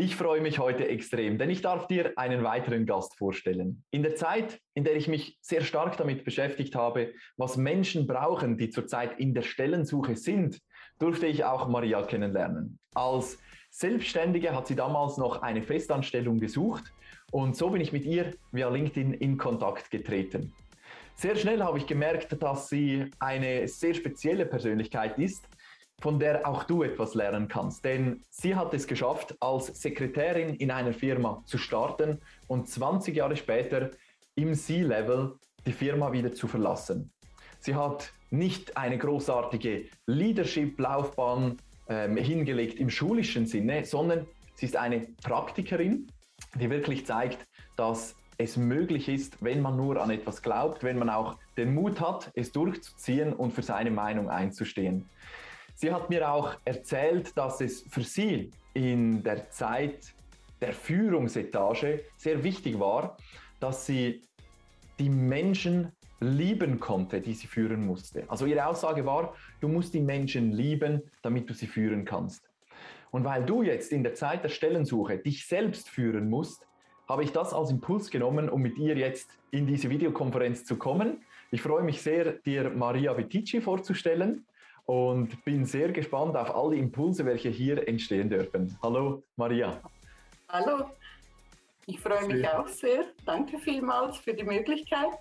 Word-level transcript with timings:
Ich 0.00 0.16
freue 0.16 0.40
mich 0.40 0.58
heute 0.58 0.88
extrem, 0.88 1.36
denn 1.36 1.50
ich 1.50 1.60
darf 1.60 1.86
dir 1.86 2.14
einen 2.16 2.42
weiteren 2.42 2.86
Gast 2.86 3.18
vorstellen. 3.18 3.84
In 3.90 4.02
der 4.02 4.14
Zeit, 4.14 4.58
in 4.72 4.82
der 4.82 4.96
ich 4.96 5.08
mich 5.08 5.36
sehr 5.42 5.60
stark 5.60 5.98
damit 5.98 6.24
beschäftigt 6.24 6.74
habe, 6.74 7.12
was 7.36 7.58
Menschen 7.58 8.06
brauchen, 8.06 8.56
die 8.56 8.70
zurzeit 8.70 9.20
in 9.20 9.34
der 9.34 9.42
Stellensuche 9.42 10.16
sind, 10.16 10.58
durfte 10.98 11.26
ich 11.26 11.44
auch 11.44 11.68
Maria 11.68 12.00
kennenlernen. 12.00 12.78
Als 12.94 13.38
Selbstständige 13.68 14.56
hat 14.56 14.68
sie 14.68 14.74
damals 14.74 15.18
noch 15.18 15.42
eine 15.42 15.62
Festanstellung 15.62 16.40
gesucht 16.40 16.84
und 17.30 17.54
so 17.54 17.68
bin 17.68 17.82
ich 17.82 17.92
mit 17.92 18.06
ihr 18.06 18.32
via 18.52 18.70
LinkedIn 18.70 19.12
in 19.12 19.36
Kontakt 19.36 19.90
getreten. 19.90 20.54
Sehr 21.14 21.36
schnell 21.36 21.62
habe 21.62 21.76
ich 21.76 21.86
gemerkt, 21.86 22.42
dass 22.42 22.70
sie 22.70 23.10
eine 23.18 23.68
sehr 23.68 23.92
spezielle 23.92 24.46
Persönlichkeit 24.46 25.18
ist, 25.18 25.46
von 26.00 26.18
der 26.18 26.48
auch 26.48 26.64
du 26.64 26.82
etwas 26.82 27.14
lernen 27.14 27.48
kannst. 27.48 27.84
Denn 27.84 28.22
sie 28.30 28.54
hat 28.54 28.74
es 28.74 28.86
geschafft, 28.86 29.36
als 29.40 29.66
Sekretärin 29.80 30.54
in 30.54 30.70
einer 30.70 30.92
Firma 30.92 31.42
zu 31.46 31.58
starten 31.58 32.20
und 32.48 32.68
20 32.68 33.14
Jahre 33.14 33.36
später 33.36 33.90
im 34.34 34.54
C-Level 34.54 35.36
die 35.66 35.72
Firma 35.72 36.12
wieder 36.12 36.32
zu 36.32 36.48
verlassen. 36.48 37.12
Sie 37.60 37.74
hat 37.74 38.12
nicht 38.30 38.76
eine 38.76 38.96
großartige 38.96 39.86
Leadership-Laufbahn 40.06 41.58
ähm, 41.88 42.16
hingelegt 42.16 42.78
im 42.78 42.88
schulischen 42.88 43.46
Sinne, 43.46 43.84
sondern 43.84 44.26
sie 44.54 44.66
ist 44.66 44.76
eine 44.76 45.08
Praktikerin, 45.22 46.06
die 46.54 46.70
wirklich 46.70 47.04
zeigt, 47.04 47.46
dass 47.76 48.14
es 48.38 48.56
möglich 48.56 49.08
ist, 49.08 49.42
wenn 49.42 49.60
man 49.60 49.76
nur 49.76 50.00
an 50.00 50.10
etwas 50.10 50.40
glaubt, 50.40 50.82
wenn 50.82 50.98
man 50.98 51.10
auch 51.10 51.36
den 51.58 51.74
Mut 51.74 52.00
hat, 52.00 52.30
es 52.34 52.52
durchzuziehen 52.52 53.34
und 53.34 53.52
für 53.52 53.62
seine 53.62 53.90
Meinung 53.90 54.30
einzustehen. 54.30 55.04
Sie 55.80 55.90
hat 55.90 56.10
mir 56.10 56.30
auch 56.30 56.56
erzählt, 56.66 57.34
dass 57.38 57.62
es 57.62 57.80
für 57.88 58.02
sie 58.02 58.50
in 58.74 59.22
der 59.22 59.48
Zeit 59.48 60.12
der 60.60 60.74
Führungsetage 60.74 62.04
sehr 62.18 62.44
wichtig 62.44 62.78
war, 62.78 63.16
dass 63.60 63.86
sie 63.86 64.20
die 64.98 65.08
Menschen 65.08 65.90
lieben 66.20 66.80
konnte, 66.80 67.22
die 67.22 67.32
sie 67.32 67.46
führen 67.46 67.86
musste. 67.86 68.24
Also 68.28 68.44
ihre 68.44 68.66
Aussage 68.66 69.06
war, 69.06 69.34
du 69.62 69.68
musst 69.68 69.94
die 69.94 70.02
Menschen 70.02 70.52
lieben, 70.52 71.00
damit 71.22 71.48
du 71.48 71.54
sie 71.54 71.66
führen 71.66 72.04
kannst. 72.04 72.50
Und 73.10 73.24
weil 73.24 73.46
du 73.46 73.62
jetzt 73.62 73.90
in 73.90 74.02
der 74.02 74.12
Zeit 74.12 74.44
der 74.44 74.50
Stellensuche 74.50 75.16
dich 75.16 75.46
selbst 75.46 75.88
führen 75.88 76.28
musst, 76.28 76.66
habe 77.08 77.24
ich 77.24 77.32
das 77.32 77.54
als 77.54 77.70
Impuls 77.70 78.10
genommen, 78.10 78.50
um 78.50 78.60
mit 78.60 78.76
ihr 78.76 78.98
jetzt 78.98 79.30
in 79.50 79.66
diese 79.66 79.88
Videokonferenz 79.88 80.66
zu 80.66 80.76
kommen. 80.76 81.22
Ich 81.50 81.62
freue 81.62 81.84
mich 81.84 82.02
sehr, 82.02 82.32
dir 82.32 82.68
Maria 82.68 83.16
Vitici 83.16 83.62
vorzustellen 83.62 84.44
und 84.86 85.44
bin 85.44 85.64
sehr 85.64 85.92
gespannt 85.92 86.36
auf 86.36 86.54
all 86.54 86.72
die 86.72 86.78
Impulse, 86.78 87.24
welche 87.24 87.48
hier 87.48 87.86
entstehen 87.86 88.28
dürfen. 88.28 88.76
Hallo 88.82 89.22
Maria. 89.36 89.80
Hallo, 90.48 90.90
ich 91.86 92.00
freue 92.00 92.26
mich 92.26 92.42
sehr. 92.42 92.60
auch 92.60 92.68
sehr. 92.68 93.04
Danke 93.24 93.58
vielmals 93.58 94.18
für 94.18 94.34
die 94.34 94.44
Möglichkeit. 94.44 95.18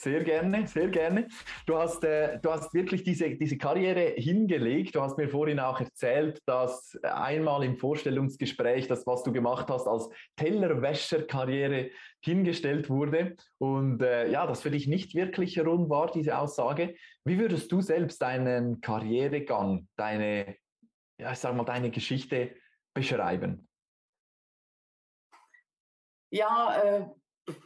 Sehr 0.00 0.22
gerne, 0.22 0.64
sehr 0.68 0.86
gerne. 0.90 1.26
Du 1.66 1.76
hast, 1.76 2.04
äh, 2.04 2.38
du 2.38 2.52
hast 2.52 2.72
wirklich 2.72 3.02
diese, 3.02 3.34
diese 3.34 3.58
Karriere 3.58 4.12
hingelegt. 4.16 4.94
Du 4.94 5.02
hast 5.02 5.18
mir 5.18 5.28
vorhin 5.28 5.58
auch 5.58 5.80
erzählt, 5.80 6.40
dass 6.46 6.96
einmal 7.02 7.64
im 7.64 7.74
Vorstellungsgespräch 7.74 8.86
das, 8.86 9.04
was 9.08 9.24
du 9.24 9.32
gemacht 9.32 9.68
hast, 9.68 9.88
als 9.88 10.08
Tellerwäscher-Karriere 10.36 11.90
hingestellt 12.20 12.88
wurde. 12.88 13.34
Und 13.58 14.00
äh, 14.00 14.30
ja, 14.30 14.46
das 14.46 14.62
für 14.62 14.70
dich 14.70 14.86
nicht 14.86 15.16
wirklich 15.16 15.58
rund 15.58 15.90
war, 15.90 16.12
diese 16.12 16.38
Aussage. 16.38 16.94
Wie 17.24 17.40
würdest 17.40 17.72
du 17.72 17.80
selbst 17.80 18.22
deinen 18.22 18.80
Karrieregang, 18.80 19.88
deine, 19.96 20.54
ja, 21.20 21.32
ich 21.32 21.38
sag 21.38 21.56
mal, 21.56 21.64
deine 21.64 21.90
Geschichte 21.90 22.54
beschreiben? 22.94 23.68
Ja, 26.30 26.82
äh, 26.84 27.06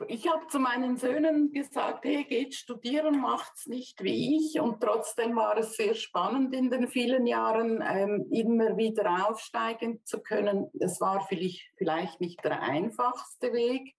ich 0.09 0.28
habe 0.28 0.47
zu 0.48 0.59
meinen 0.59 0.97
Söhnen 0.97 1.53
gesagt, 1.53 2.04
hey, 2.04 2.25
geht 2.25 2.54
studieren, 2.54 3.20
macht's 3.20 3.66
nicht 3.66 4.03
wie 4.03 4.37
ich. 4.37 4.60
Und 4.60 4.81
trotzdem 4.81 5.37
war 5.37 5.56
es 5.56 5.76
sehr 5.76 5.94
spannend 5.94 6.54
in 6.54 6.70
den 6.70 6.88
vielen 6.88 7.26
Jahren, 7.26 7.82
ähm, 7.87 8.26
immer 8.31 8.76
wieder 8.76 9.28
aufsteigen 9.28 10.04
zu 10.04 10.22
können. 10.22 10.71
Es 10.78 11.00
war 11.00 11.21
vielleicht, 11.28 11.62
vielleicht 11.76 12.21
nicht 12.21 12.44
der 12.44 12.62
einfachste 12.62 13.53
Weg, 13.53 13.94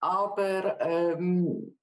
aber 0.00 0.80
ähm, 0.80 1.76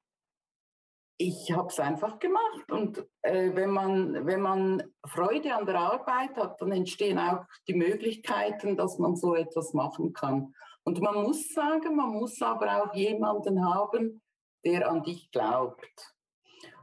ich 1.17 1.51
habe 1.51 1.67
es 1.67 1.79
einfach 1.79 2.19
gemacht. 2.19 2.71
Und 2.71 3.05
äh, 3.21 3.51
wenn, 3.53 3.69
man, 3.69 4.25
wenn 4.25 4.41
man 4.41 4.83
Freude 5.05 5.55
an 5.55 5.65
der 5.65 5.79
Arbeit 5.79 6.35
hat, 6.37 6.61
dann 6.61 6.71
entstehen 6.71 7.19
auch 7.19 7.45
die 7.67 7.75
Möglichkeiten, 7.75 8.75
dass 8.75 8.97
man 8.99 9.15
so 9.15 9.35
etwas 9.35 9.73
machen 9.73 10.13
kann. 10.13 10.53
Und 10.83 11.01
man 11.01 11.15
muss 11.15 11.49
sagen, 11.49 11.95
man 11.95 12.09
muss 12.09 12.41
aber 12.41 12.83
auch 12.83 12.93
jemanden 12.93 13.63
haben, 13.65 14.21
der 14.65 14.89
an 14.89 15.03
dich 15.03 15.31
glaubt. 15.31 16.13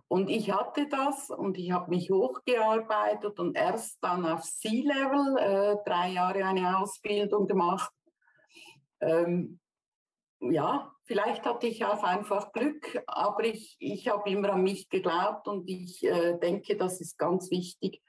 Und 0.08 0.28
ich 0.28 0.50
hatte 0.50 0.88
das 0.88 1.30
und 1.30 1.56
ich 1.56 1.70
habe 1.70 1.90
mich 1.90 2.10
hochgearbeitet 2.10 3.38
und 3.38 3.56
erst 3.56 4.02
dann 4.02 4.26
auf 4.26 4.42
C-Level 4.42 5.36
äh, 5.38 5.76
drei 5.88 6.08
Jahre 6.10 6.44
eine 6.44 6.78
Ausbildung 6.78 7.46
gemacht. 7.46 7.92
Ähm, 9.00 9.60
ja, 10.40 10.92
vielleicht 11.04 11.44
hatte 11.44 11.68
ich 11.68 11.84
auch 11.84 12.02
einfach 12.02 12.50
Glück, 12.52 13.02
aber 13.06 13.44
ich, 13.44 13.76
ich 13.78 14.08
habe 14.08 14.28
immer 14.30 14.54
an 14.54 14.62
mich 14.62 14.88
geglaubt 14.88 15.46
und 15.46 15.68
ich 15.68 16.02
äh, 16.02 16.36
denke, 16.38 16.76
das 16.76 17.00
ist 17.00 17.16
ganz 17.16 17.50
wichtig, 17.50 18.02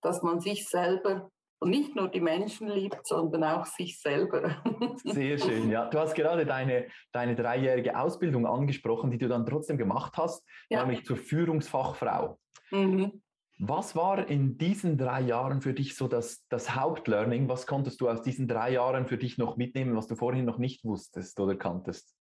dass 0.00 0.22
man 0.22 0.40
sich 0.40 0.68
selber 0.68 1.30
und 1.60 1.70
nicht 1.70 1.96
nur 1.96 2.08
die 2.08 2.20
Menschen 2.20 2.68
liebt, 2.68 3.06
sondern 3.06 3.44
auch 3.44 3.66
sich 3.66 4.00
selber. 4.00 4.62
Sehr 5.04 5.38
schön, 5.38 5.70
ja. 5.70 5.86
Du 5.86 5.98
hast 5.98 6.14
gerade 6.14 6.46
deine, 6.46 6.86
deine 7.12 7.34
dreijährige 7.34 7.98
Ausbildung 7.98 8.46
angesprochen, 8.46 9.10
die 9.10 9.18
du 9.18 9.28
dann 9.28 9.44
trotzdem 9.44 9.76
gemacht 9.76 10.16
hast, 10.16 10.44
ja. 10.70 10.80
nämlich 10.80 11.04
zur 11.04 11.16
Führungsfachfrau. 11.16 12.38
Mhm. 12.70 13.22
Was 13.60 13.96
war 13.96 14.28
in 14.28 14.56
diesen 14.56 14.96
drei 14.96 15.20
Jahren 15.20 15.60
für 15.60 15.74
dich 15.74 15.96
so 15.96 16.06
das, 16.06 16.46
das 16.48 16.76
Hauptlearning? 16.76 17.48
Was 17.48 17.66
konntest 17.66 18.00
du 18.00 18.08
aus 18.08 18.22
diesen 18.22 18.46
drei 18.46 18.70
Jahren 18.70 19.08
für 19.08 19.18
dich 19.18 19.36
noch 19.36 19.56
mitnehmen, 19.56 19.96
was 19.96 20.06
du 20.06 20.14
vorhin 20.14 20.44
noch 20.44 20.58
nicht 20.58 20.84
wusstest 20.84 21.40
oder 21.40 21.56
kanntest? 21.56 22.14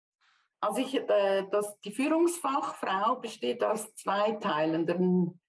Also 0.60 0.80
ich, 0.80 0.94
äh, 0.94 1.44
das, 1.50 1.78
die 1.80 1.90
Führungsfachfrau 1.90 3.16
besteht 3.16 3.64
aus 3.64 3.94
zwei 3.96 4.32
Teilen. 4.32 4.86
Den 4.86 5.40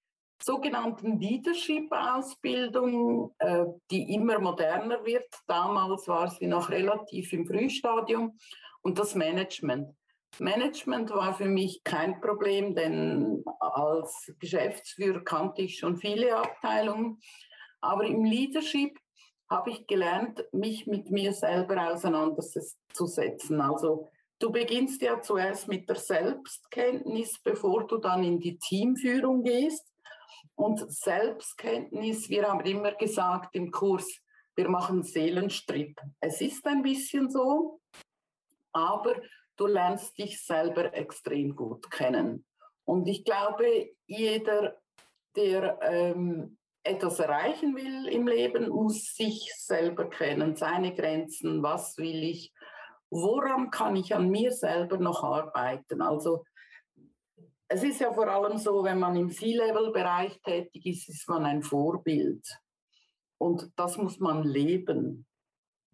sogenannten 0.42 1.20
Leadership-Ausbildung, 1.20 3.36
äh, 3.40 3.66
die 3.92 4.14
immer 4.14 4.40
moderner 4.40 5.04
wird. 5.06 5.28
Damals 5.48 6.08
war 6.08 6.30
sie 6.30 6.48
noch 6.48 6.70
relativ 6.70 7.34
im 7.34 7.46
Frühstadium. 7.46 8.38
Und 8.82 8.98
das 9.00 9.16
Management. 9.16 9.94
Management 10.40 11.10
war 11.12 11.34
für 11.34 11.48
mich 11.48 11.84
kein 11.84 12.20
Problem, 12.20 12.76
denn 12.76 13.44
als 13.60 14.32
Geschäftsführer 14.40 15.24
kannte 15.24 15.64
ich 15.64 15.80
schon 15.80 15.98
viele 15.98 16.36
Abteilungen. 16.36 17.20
Aber 17.82 18.06
im 18.06 18.26
Leadership 18.26 19.00
habe 19.50 19.72
ich 19.72 19.88
gelernt, 19.88 20.44
mich 20.52 20.88
mit 20.88 21.12
mir 21.12 21.34
selber 21.34 21.92
auseinanderzusetzen. 21.92 23.62
Also 23.62 24.10
du 24.40 24.52
beginnst 24.52 25.02
ja 25.02 25.22
zuerst 25.22 25.68
mit 25.68 25.88
der 25.88 25.98
Selbstkenntnis, 25.98 27.40
bevor 27.44 27.88
du 27.88 27.98
dann 27.98 28.24
in 28.24 28.40
die 28.40 28.58
Teamführung 28.58 29.44
gehst. 29.44 29.86
Und 30.56 30.92
Selbstkenntnis, 30.92 32.30
wir 32.30 32.48
haben 32.48 32.62
immer 32.62 32.94
gesagt 32.94 33.54
im 33.54 33.72
Kurs, 33.72 34.22
wir 34.56 34.70
machen 34.70 35.04
Seelenstrip. 35.04 36.00
Es 36.22 36.40
ist 36.40 36.66
ein 36.66 36.82
bisschen 36.82 37.30
so, 37.30 37.82
aber 38.72 39.16
du 39.58 39.68
lernst 39.68 40.18
dich 40.18 40.44
selber 40.44 40.94
extrem 40.94 41.56
gut 41.56 41.92
kennen. 41.92 42.46
Und 42.86 43.08
ich 43.08 43.26
glaube, 43.26 43.90
jeder, 44.06 44.78
der 45.36 45.80
ähm, 45.82 46.58
etwas 46.84 47.20
erreichen 47.20 47.76
will 47.76 48.08
im 48.08 48.28
Leben, 48.28 48.70
muss 48.70 49.16
sich 49.16 49.52
selber 49.58 50.10
kennen, 50.10 50.56
seine 50.56 50.94
Grenzen, 50.94 51.64
was 51.64 51.98
will 51.98 52.24
ich, 52.24 52.54
woran 53.10 53.72
kann 53.72 53.96
ich 53.96 54.16
an 54.16 54.30
mir 54.30 54.52
selber 54.52 54.98
noch 54.98 55.24
arbeiten. 55.24 56.02
Also 56.02 56.46
es 57.68 57.84
ist 57.84 58.00
ja 58.00 58.14
vor 58.14 58.28
allem 58.28 58.58
so, 58.58 58.84
wenn 58.84 59.00
man 59.00 59.16
im 59.16 59.30
C-Level-Bereich 59.30 60.42
tätig 60.42 60.86
ist, 60.86 61.10
ist 61.10 61.28
man 61.28 61.46
ein 61.46 61.64
Vorbild. 61.64 62.46
Und 63.38 63.72
das 63.76 63.98
muss 63.98 64.20
man 64.20 64.44
leben. 64.44 65.26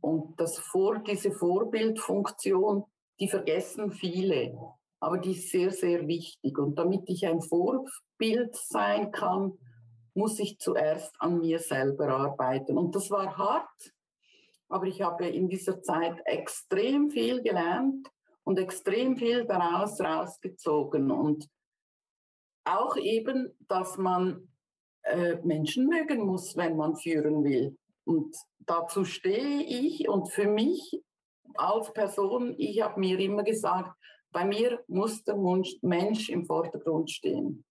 Und 0.01 0.39
das 0.39 0.57
Vor, 0.57 0.99
diese 0.99 1.31
Vorbildfunktion, 1.31 2.83
die 3.19 3.27
vergessen 3.27 3.91
viele. 3.91 4.57
aber 5.01 5.17
die 5.17 5.31
ist 5.31 5.49
sehr, 5.49 5.71
sehr 5.71 6.07
wichtig. 6.07 6.57
Und 6.59 6.77
damit 6.77 7.09
ich 7.09 7.25
ein 7.25 7.41
Vorbild 7.41 8.55
sein 8.55 9.11
kann, 9.11 9.57
muss 10.13 10.39
ich 10.39 10.59
zuerst 10.59 11.15
an 11.19 11.39
mir 11.39 11.59
selber 11.59 12.09
arbeiten. 12.09 12.77
Und 12.77 12.95
das 12.95 13.09
war 13.09 13.37
hart, 13.37 13.93
aber 14.69 14.85
ich 14.85 15.01
habe 15.01 15.27
in 15.27 15.49
dieser 15.49 15.81
Zeit 15.81 16.21
extrem 16.25 17.09
viel 17.09 17.41
gelernt 17.41 18.07
und 18.43 18.59
extrem 18.59 19.17
viel 19.17 19.45
daraus 19.45 19.99
rausgezogen. 19.99 21.09
Und 21.09 21.49
auch 22.63 22.97
eben, 22.97 23.55
dass 23.67 23.97
man 23.97 24.47
äh, 25.03 25.35
Menschen 25.43 25.87
mögen 25.87 26.25
muss, 26.25 26.55
wenn 26.55 26.75
man 26.75 26.95
führen 26.95 27.43
will. 27.43 27.77
Und 28.03 28.35
dazu 28.59 29.05
stehe 29.05 29.63
ich 29.63 30.07
und 30.07 30.31
für 30.31 30.47
mich 30.47 31.01
als 31.55 31.91
Person, 31.93 32.55
ich 32.57 32.81
habe 32.81 32.99
mir 32.99 33.19
immer 33.19 33.43
gesagt, 33.43 33.95
bei 34.31 34.45
mir 34.45 34.83
muss 34.87 35.23
der 35.23 35.35
Mensch 35.81 36.29
im 36.29 36.45
Vordergrund 36.45 37.11
stehen. 37.11 37.65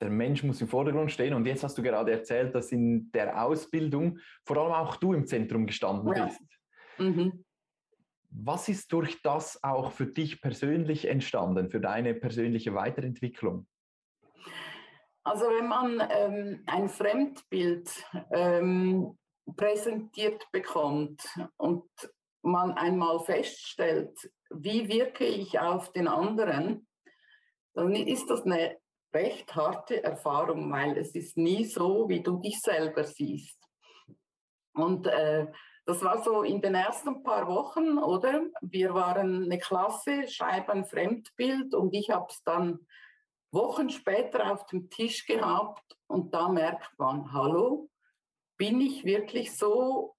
Der 0.00 0.10
Mensch 0.10 0.42
muss 0.42 0.60
im 0.60 0.68
Vordergrund 0.68 1.10
stehen 1.10 1.32
und 1.32 1.46
jetzt 1.46 1.62
hast 1.64 1.78
du 1.78 1.82
gerade 1.82 2.12
erzählt, 2.12 2.54
dass 2.54 2.72
in 2.72 3.10
der 3.12 3.42
Ausbildung 3.42 4.18
vor 4.44 4.58
allem 4.58 4.72
auch 4.72 4.96
du 4.96 5.14
im 5.14 5.26
Zentrum 5.26 5.66
gestanden 5.66 6.12
ja. 6.14 6.26
bist. 6.26 6.42
Mhm. 6.98 7.44
Was 8.36 8.68
ist 8.68 8.92
durch 8.92 9.22
das 9.22 9.62
auch 9.62 9.92
für 9.92 10.06
dich 10.06 10.40
persönlich 10.40 11.06
entstanden, 11.06 11.70
für 11.70 11.80
deine 11.80 12.14
persönliche 12.14 12.74
Weiterentwicklung? 12.74 13.66
Also 15.22 15.44
wenn 15.46 15.68
man 15.68 16.02
ähm, 16.10 16.62
ein 16.66 16.88
Fremdbild 16.88 17.90
ähm, 18.32 19.16
präsentiert 19.56 20.44
bekommt 20.50 21.22
und 21.56 21.88
man 22.42 22.72
einmal 22.72 23.20
feststellt, 23.20 24.18
wie 24.50 24.88
wirke 24.88 25.24
ich 25.24 25.60
auf 25.60 25.92
den 25.92 26.08
anderen, 26.08 26.88
dann 27.74 27.94
ist 27.94 28.28
das 28.28 28.42
eine 28.42 28.76
recht 29.14 29.54
harte 29.54 30.02
Erfahrung, 30.02 30.70
weil 30.72 30.98
es 30.98 31.14
ist 31.14 31.36
nie 31.36 31.64
so, 31.64 32.08
wie 32.08 32.22
du 32.22 32.40
dich 32.40 32.60
selber 32.60 33.04
siehst. 33.04 33.58
Und 34.74 35.06
äh, 35.06 35.46
das 35.86 36.02
war 36.02 36.22
so 36.22 36.42
in 36.42 36.62
den 36.62 36.74
ersten 36.74 37.22
paar 37.22 37.46
Wochen, 37.46 37.98
oder? 37.98 38.42
Wir 38.62 38.94
waren 38.94 39.44
eine 39.44 39.58
Klasse, 39.58 40.26
schreiben 40.28 40.70
ein 40.70 40.84
Fremdbild 40.86 41.74
und 41.74 41.94
ich 41.94 42.10
habe 42.10 42.26
es 42.30 42.42
dann 42.42 42.80
Wochen 43.52 43.90
später 43.90 44.50
auf 44.52 44.66
dem 44.66 44.90
Tisch 44.90 45.26
gehabt 45.26 45.96
und 46.06 46.34
da 46.34 46.48
merkt 46.48 46.98
man, 46.98 47.32
hallo, 47.32 47.90
bin 48.56 48.80
ich 48.80 49.04
wirklich 49.04 49.56
so, 49.56 50.16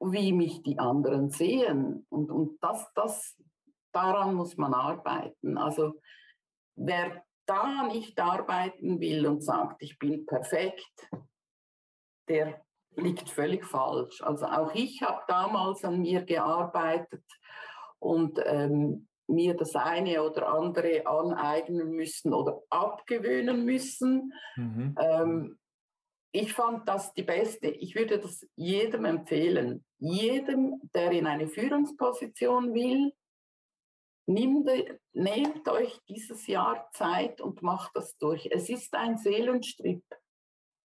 wie 0.00 0.32
mich 0.32 0.62
die 0.62 0.78
anderen 0.78 1.30
sehen? 1.30 2.06
Und, 2.10 2.30
und 2.30 2.62
das, 2.62 2.92
das, 2.94 3.36
daran 3.92 4.34
muss 4.34 4.56
man 4.56 4.74
arbeiten. 4.74 5.56
Also 5.56 6.00
wer 6.74 7.24
da 7.46 7.84
nicht 7.84 8.18
arbeiten 8.20 9.00
will 9.00 9.26
und 9.26 9.42
sagt, 9.42 9.82
ich 9.82 9.98
bin 9.98 10.26
perfekt, 10.26 11.08
der 12.28 12.65
liegt 12.96 13.28
völlig 13.28 13.64
falsch. 13.64 14.22
Also 14.22 14.46
auch 14.46 14.74
ich 14.74 15.02
habe 15.02 15.22
damals 15.28 15.84
an 15.84 16.00
mir 16.00 16.22
gearbeitet 16.22 17.24
und 17.98 18.40
ähm, 18.44 19.08
mir 19.28 19.54
das 19.54 19.74
eine 19.74 20.22
oder 20.22 20.48
andere 20.48 21.06
aneignen 21.06 21.90
müssen 21.90 22.32
oder 22.32 22.62
abgewöhnen 22.70 23.64
müssen. 23.64 24.32
Mhm. 24.56 24.94
Ähm, 24.98 25.58
ich 26.32 26.52
fand 26.52 26.88
das 26.88 27.14
die 27.14 27.22
beste, 27.22 27.68
ich 27.68 27.94
würde 27.94 28.18
das 28.18 28.46
jedem 28.56 29.04
empfehlen. 29.06 29.84
Jedem, 29.98 30.80
der 30.94 31.10
in 31.12 31.26
eine 31.26 31.48
Führungsposition 31.48 32.74
will, 32.74 33.12
nehmt, 34.26 34.68
nehmt 35.12 35.68
euch 35.68 35.98
dieses 36.08 36.46
Jahr 36.46 36.90
Zeit 36.92 37.40
und 37.40 37.62
macht 37.62 37.92
das 37.94 38.18
durch. 38.18 38.48
Es 38.50 38.68
ist 38.68 38.94
ein 38.94 39.16
Seelenstrip. 39.16 40.04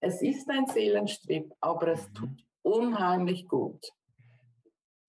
Es 0.02 0.22
ist 0.22 0.50
ein 0.50 0.66
Seelenstrip, 0.68 1.54
aber 1.60 1.90
es 1.90 2.10
mhm. 2.10 2.14
tut 2.14 2.46
unheimlich 2.62 3.48
gut. 3.48 3.86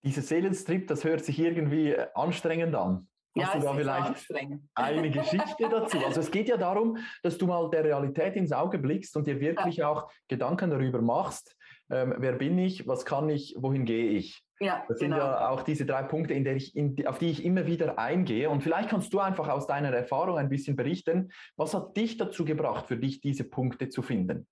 Dieser 0.03 0.21
Seelenstrip, 0.21 0.87
das 0.87 1.03
hört 1.03 1.23
sich 1.23 1.39
irgendwie 1.39 1.91
äh, 1.91 2.07
anstrengend 2.13 2.75
an. 2.75 3.07
Hast 3.39 3.53
ja, 3.53 3.59
du 3.59 3.65
da 3.65 3.73
vielleicht 3.73 4.33
eine 4.75 5.09
Geschichte 5.09 5.69
dazu? 5.71 5.97
Also 6.05 6.19
es 6.19 6.31
geht 6.31 6.49
ja 6.49 6.57
darum, 6.57 6.97
dass 7.23 7.37
du 7.37 7.47
mal 7.47 7.69
der 7.69 7.85
Realität 7.85 8.35
ins 8.35 8.51
Auge 8.51 8.77
blickst 8.77 9.15
und 9.15 9.25
dir 9.25 9.39
wirklich 9.39 9.77
ja. 9.77 9.87
auch 9.87 10.11
Gedanken 10.27 10.69
darüber 10.69 11.01
machst, 11.01 11.55
ähm, 11.89 12.15
wer 12.17 12.33
bin 12.33 12.57
ich, 12.57 12.87
was 12.87 13.05
kann 13.05 13.29
ich, 13.29 13.55
wohin 13.57 13.85
gehe 13.85 14.11
ich. 14.11 14.43
Ja, 14.59 14.83
das 14.87 14.99
sind 14.99 15.11
genau. 15.11 15.23
ja 15.23 15.49
auch 15.49 15.61
diese 15.63 15.85
drei 15.85 16.03
Punkte, 16.03 16.33
in 16.33 16.43
der 16.43 16.55
ich, 16.55 16.75
in, 16.75 16.95
auf 17.07 17.19
die 17.19 17.29
ich 17.29 17.43
immer 17.43 17.65
wieder 17.65 17.97
eingehe. 17.97 18.49
Und 18.49 18.63
vielleicht 18.63 18.89
kannst 18.89 19.13
du 19.13 19.19
einfach 19.19 19.47
aus 19.47 19.65
deiner 19.65 19.91
Erfahrung 19.91 20.37
ein 20.37 20.49
bisschen 20.49 20.75
berichten, 20.75 21.31
was 21.55 21.73
hat 21.73 21.95
dich 21.95 22.17
dazu 22.17 22.45
gebracht, 22.45 22.87
für 22.87 22.97
dich 22.97 23.21
diese 23.21 23.43
Punkte 23.43 23.89
zu 23.89 24.01
finden? 24.01 24.47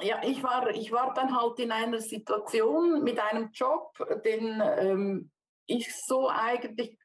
Ja, 0.00 0.22
ich 0.22 0.42
war, 0.42 0.68
ich 0.70 0.92
war 0.92 1.14
dann 1.14 1.38
halt 1.38 1.58
in 1.58 1.72
einer 1.72 2.00
Situation 2.00 3.02
mit 3.02 3.18
einem 3.18 3.50
Job, 3.52 3.96
den 4.24 4.62
ähm, 4.62 5.30
ich 5.66 5.94
so 6.04 6.28
eigentlich 6.28 6.98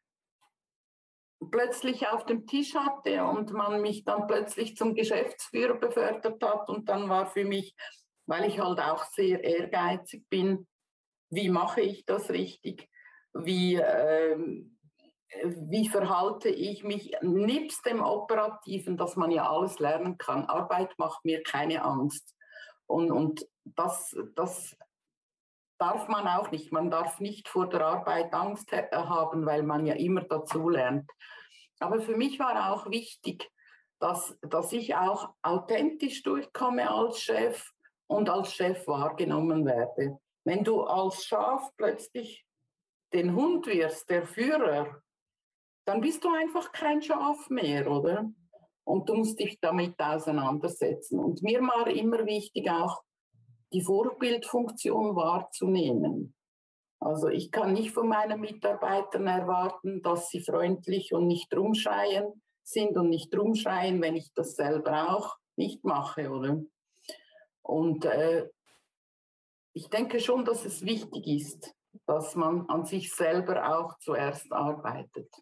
plötzlich 1.49 2.07
auf 2.07 2.25
dem 2.25 2.45
Tisch 2.45 2.75
hatte 2.75 3.23
und 3.23 3.51
man 3.51 3.81
mich 3.81 4.03
dann 4.03 4.27
plötzlich 4.27 4.75
zum 4.75 4.93
Geschäftsführer 4.93 5.75
befördert 5.75 6.43
hat. 6.43 6.69
Und 6.69 6.87
dann 6.89 7.09
war 7.09 7.25
für 7.25 7.45
mich 7.45 7.75
weil 8.31 8.45
ich 8.45 8.59
halt 8.59 8.79
auch 8.79 9.03
sehr 9.03 9.43
ehrgeizig 9.43 10.27
bin. 10.29 10.65
Wie 11.29 11.49
mache 11.49 11.81
ich 11.81 12.05
das 12.05 12.29
richtig? 12.29 12.89
Wie, 13.33 13.75
ähm, 13.75 14.77
wie 15.43 15.89
verhalte 15.89 16.47
ich 16.47 16.83
mich 16.83 17.11
nebst 17.21 17.85
dem 17.85 18.01
Operativen, 18.01 18.95
dass 18.95 19.17
man 19.17 19.31
ja 19.31 19.49
alles 19.49 19.79
lernen 19.79 20.17
kann? 20.17 20.45
Arbeit 20.45 20.97
macht 20.97 21.25
mir 21.25 21.43
keine 21.43 21.83
Angst. 21.83 22.33
Und, 22.91 23.11
und 23.11 23.47
das, 23.63 24.15
das 24.35 24.75
darf 25.79 26.07
man 26.07 26.27
auch 26.27 26.51
nicht. 26.51 26.71
Man 26.71 26.91
darf 26.91 27.19
nicht 27.19 27.47
vor 27.47 27.69
der 27.69 27.85
Arbeit 27.85 28.33
Angst 28.33 28.71
haben, 28.71 29.45
weil 29.45 29.63
man 29.63 29.85
ja 29.85 29.95
immer 29.95 30.21
dazu 30.21 30.69
lernt. 30.69 31.09
Aber 31.79 32.01
für 32.01 32.15
mich 32.15 32.37
war 32.37 32.71
auch 32.71 32.89
wichtig, 32.91 33.49
dass, 33.99 34.37
dass 34.41 34.73
ich 34.73 34.95
auch 34.95 35.33
authentisch 35.41 36.21
durchkomme 36.23 36.89
als 36.89 37.19
Chef 37.19 37.71
und 38.07 38.29
als 38.29 38.53
Chef 38.53 38.87
wahrgenommen 38.87 39.65
werde. 39.65 40.19
Wenn 40.43 40.63
du 40.63 40.83
als 40.83 41.25
Schaf 41.25 41.71
plötzlich 41.77 42.45
den 43.13 43.35
Hund 43.35 43.67
wirst, 43.67 44.09
der 44.09 44.25
Führer, 44.25 45.01
dann 45.85 46.01
bist 46.01 46.23
du 46.23 46.29
einfach 46.33 46.71
kein 46.71 47.01
Schaf 47.01 47.49
mehr, 47.49 47.89
oder? 47.89 48.31
Und 48.91 49.07
du 49.07 49.15
musst 49.15 49.39
dich 49.39 49.57
damit 49.61 49.97
auseinandersetzen. 49.97 51.17
Und 51.17 51.41
mir 51.41 51.61
war 51.61 51.87
immer 51.87 52.25
wichtig, 52.25 52.69
auch 52.69 53.01
die 53.71 53.81
Vorbildfunktion 53.81 55.15
wahrzunehmen. 55.15 56.35
Also 56.99 57.29
ich 57.29 57.51
kann 57.51 57.71
nicht 57.71 57.91
von 57.91 58.09
meinen 58.09 58.41
Mitarbeitern 58.41 59.27
erwarten, 59.27 60.01
dass 60.01 60.27
sie 60.27 60.41
freundlich 60.41 61.13
und 61.13 61.27
nicht 61.27 61.55
rumschreien 61.55 62.43
sind 62.63 62.97
und 62.97 63.07
nicht 63.07 63.33
rumschreien, 63.33 64.01
wenn 64.01 64.17
ich 64.17 64.33
das 64.33 64.55
selber 64.55 65.15
auch 65.15 65.37
nicht 65.55 65.85
mache, 65.85 66.29
oder? 66.29 66.61
Und 67.61 68.03
äh, 68.03 68.49
ich 69.71 69.87
denke 69.87 70.19
schon, 70.19 70.43
dass 70.43 70.65
es 70.65 70.85
wichtig 70.85 71.27
ist, 71.27 71.73
dass 72.07 72.35
man 72.35 72.67
an 72.67 72.83
sich 72.83 73.15
selber 73.15 73.73
auch 73.73 73.97
zuerst 73.99 74.51
arbeitet. 74.51 75.33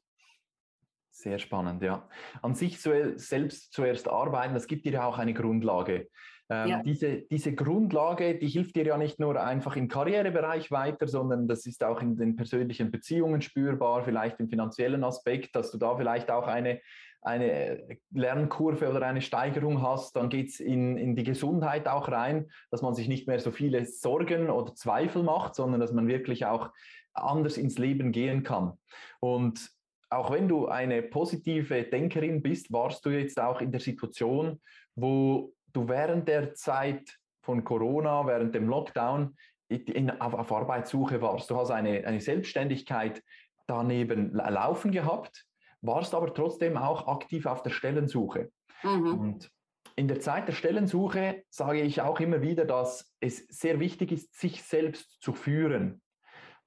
Sehr 1.20 1.38
spannend, 1.38 1.84
ja. 1.84 2.08
An 2.42 2.56
sich 2.56 2.80
selbst 2.80 3.74
zuerst 3.74 4.08
arbeiten, 4.08 4.54
das 4.54 4.68
gibt 4.68 4.86
dir 4.86 4.94
ja 4.94 5.06
auch 5.06 5.18
eine 5.18 5.34
Grundlage. 5.34 6.08
Ähm, 6.50 6.70
ja. 6.70 6.82
diese, 6.82 7.24
diese 7.24 7.54
Grundlage, 7.54 8.40
die 8.40 8.48
hilft 8.48 8.78
dir 8.78 8.86
ja 8.86 8.98
nicht 8.98 9.20
nur 9.20 9.40
einfach 9.40 9.76
im 9.76 9.90
Karrierebereich 9.90 10.72
weiter, 10.72 11.10
sondern 11.10 11.50
das 11.50 11.66
ist 11.66 11.84
auch 11.84 12.02
in 12.02 12.16
den 12.16 12.38
persönlichen 12.38 12.90
Beziehungen 12.90 13.42
spürbar, 13.42 14.04
vielleicht 14.04 14.40
im 14.40 14.48
finanziellen 14.48 15.04
Aspekt, 15.04 15.58
dass 15.58 15.72
du 15.72 15.78
da 15.78 15.98
vielleicht 15.98 16.32
auch 16.32 16.48
eine 16.48 16.80
eine 17.22 18.00
Lernkurve 18.12 18.90
oder 18.90 19.06
eine 19.06 19.20
Steigerung 19.20 19.82
hast, 19.82 20.16
dann 20.16 20.30
geht 20.30 20.52
es 20.52 20.62
in, 20.62 20.98
in 20.98 21.18
die 21.18 21.26
Gesundheit 21.26 21.86
auch 21.90 22.08
rein, 22.08 22.50
dass 22.72 22.82
man 22.82 22.96
sich 22.96 23.10
nicht 23.10 23.28
mehr 23.28 23.40
so 23.40 23.52
viele 23.52 23.84
Sorgen 23.84 24.50
oder 24.50 24.74
Zweifel 24.74 25.24
macht, 25.24 25.54
sondern 25.54 25.82
dass 25.82 25.92
man 25.92 26.08
wirklich 26.08 26.46
auch 26.46 26.70
anders 27.14 27.58
ins 27.58 27.78
Leben 27.78 28.14
gehen 28.14 28.44
kann. 28.44 28.78
Und 29.20 29.70
auch 30.10 30.32
wenn 30.32 30.48
du 30.48 30.68
eine 30.68 31.02
positive 31.02 31.84
Denkerin 31.84 32.42
bist, 32.42 32.72
warst 32.72 33.06
du 33.06 33.10
jetzt 33.10 33.40
auch 33.40 33.62
in 33.62 33.72
der 33.72 33.82
Situation, 33.82 34.62
wo 34.96 35.54
du 35.74 35.88
während 35.88 36.28
der 36.28 36.54
Zeit 36.54 37.18
von 37.42 37.64
Corona, 37.64 38.26
während 38.26 38.56
dem 38.56 38.68
Lockdown 38.68 39.36
in, 39.68 40.10
auf, 40.20 40.34
auf 40.34 40.52
Arbeitssuche 40.52 41.22
warst. 41.22 41.50
Du 41.50 41.58
hast 41.58 41.72
eine, 41.72 42.06
eine 42.06 42.20
Selbstständigkeit 42.20 43.24
daneben 43.68 44.34
laufen 44.34 44.92
gehabt 44.92 45.46
warst 45.82 46.14
aber 46.14 46.34
trotzdem 46.34 46.78
auch 46.78 47.08
aktiv 47.08 47.46
auf 47.46 47.64
der 47.64 47.70
Stellensuche. 47.72 48.52
Mhm. 48.84 49.20
Und 49.20 49.52
in 49.96 50.08
der 50.08 50.20
Zeit 50.20 50.48
der 50.48 50.54
Stellensuche 50.54 51.44
sage 51.50 51.82
ich 51.82 52.02
auch 52.02 52.20
immer 52.20 52.42
wieder, 52.42 52.66
dass 52.66 53.14
es 53.20 53.46
sehr 53.48 53.80
wichtig 53.80 54.12
ist, 54.12 54.40
sich 54.40 54.64
selbst 54.64 55.22
zu 55.22 55.34
führen. 55.34 56.02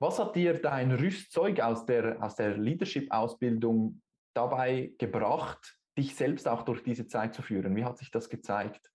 Was 0.03 0.19
hat 0.19 0.35
dir 0.35 0.61
dein 0.61 0.91
Rüstzeug 0.91 1.61
aus 1.61 1.87
der, 1.87 2.21
aus 2.21 2.35
der 2.35 2.59
Leadership-Ausbildung 2.59 4.03
dabei 4.35 4.93
gebracht, 4.99 5.79
dich 5.97 6.17
selbst 6.17 6.49
auch 6.49 6.65
durch 6.65 6.83
diese 6.83 7.07
Zeit 7.07 7.37
zu 7.37 7.43
führen? 7.43 7.77
Wie 7.77 7.85
hat 7.85 7.99
sich 7.99 8.11
das 8.11 8.29
gezeigt? 8.29 8.91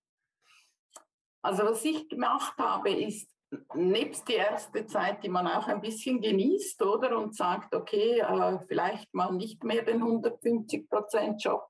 Also 1.40 1.62
was 1.64 1.82
ich 1.82 2.10
gemacht 2.10 2.58
habe, 2.58 2.90
ist 2.90 3.30
nebst 3.74 4.28
die 4.28 4.34
erste 4.34 4.84
Zeit, 4.84 5.24
die 5.24 5.30
man 5.30 5.46
auch 5.46 5.66
ein 5.66 5.80
bisschen 5.80 6.20
genießt, 6.20 6.82
oder? 6.82 7.16
Und 7.16 7.34
sagt, 7.34 7.74
okay, 7.74 8.20
äh, 8.20 8.58
vielleicht 8.66 9.14
mal 9.14 9.32
nicht 9.32 9.64
mehr 9.64 9.84
den 9.84 10.02
150-Prozent-Job, 10.02 11.66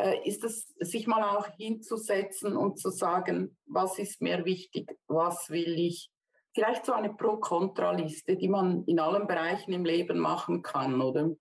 äh, 0.00 0.28
ist 0.28 0.42
es, 0.42 0.74
sich 0.80 1.06
mal 1.06 1.22
auch 1.22 1.46
hinzusetzen 1.56 2.56
und 2.56 2.80
zu 2.80 2.90
sagen, 2.90 3.56
was 3.66 4.00
ist 4.00 4.20
mir 4.20 4.44
wichtig, 4.44 4.98
was 5.06 5.48
will 5.48 5.78
ich. 5.78 6.10
Vielleicht 6.56 6.86
so 6.86 6.94
eine 6.94 7.12
Pro-Kontra-Liste, 7.12 8.34
die 8.34 8.48
man 8.48 8.82
in 8.84 8.98
allen 8.98 9.26
Bereichen 9.26 9.74
im 9.74 9.84
Leben 9.84 10.18
machen 10.18 10.62
kann, 10.62 11.02
oder? 11.02 11.32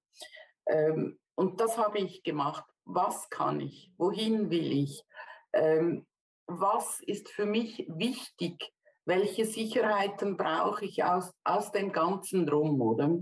Ähm, 0.68 1.18
und 1.36 1.62
das 1.62 1.78
habe 1.78 2.00
ich 2.00 2.22
gemacht. 2.22 2.66
Was 2.84 3.30
kann 3.30 3.62
ich? 3.62 3.94
Wohin 3.98 4.50
will 4.50 4.74
ich? 4.74 5.06
Ähm, 5.54 6.06
was 6.48 7.00
ist 7.00 7.30
für 7.30 7.46
mich 7.46 7.86
wichtig? 7.88 8.74
Welche 9.06 9.46
Sicherheiten 9.46 10.36
brauche 10.36 10.84
ich 10.84 11.06
aus, 11.06 11.32
aus 11.46 11.72
dem 11.72 11.94
Ganzen 11.94 12.46
drum, 12.46 12.82
oder? 12.82 13.18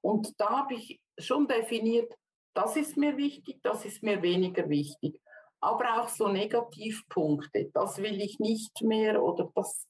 Und 0.00 0.40
da 0.40 0.60
habe 0.60 0.74
ich 0.74 1.00
schon 1.18 1.48
definiert, 1.48 2.14
das 2.54 2.76
ist 2.76 2.96
mir 2.96 3.16
wichtig, 3.16 3.58
das 3.64 3.84
ist 3.84 4.04
mir 4.04 4.22
weniger 4.22 4.68
wichtig. 4.68 5.20
Aber 5.58 6.00
auch 6.00 6.08
so 6.08 6.28
Negativpunkte, 6.28 7.72
das 7.74 7.98
will 7.98 8.20
ich 8.20 8.38
nicht 8.38 8.80
mehr 8.82 9.20
oder 9.20 9.50
das, 9.56 9.88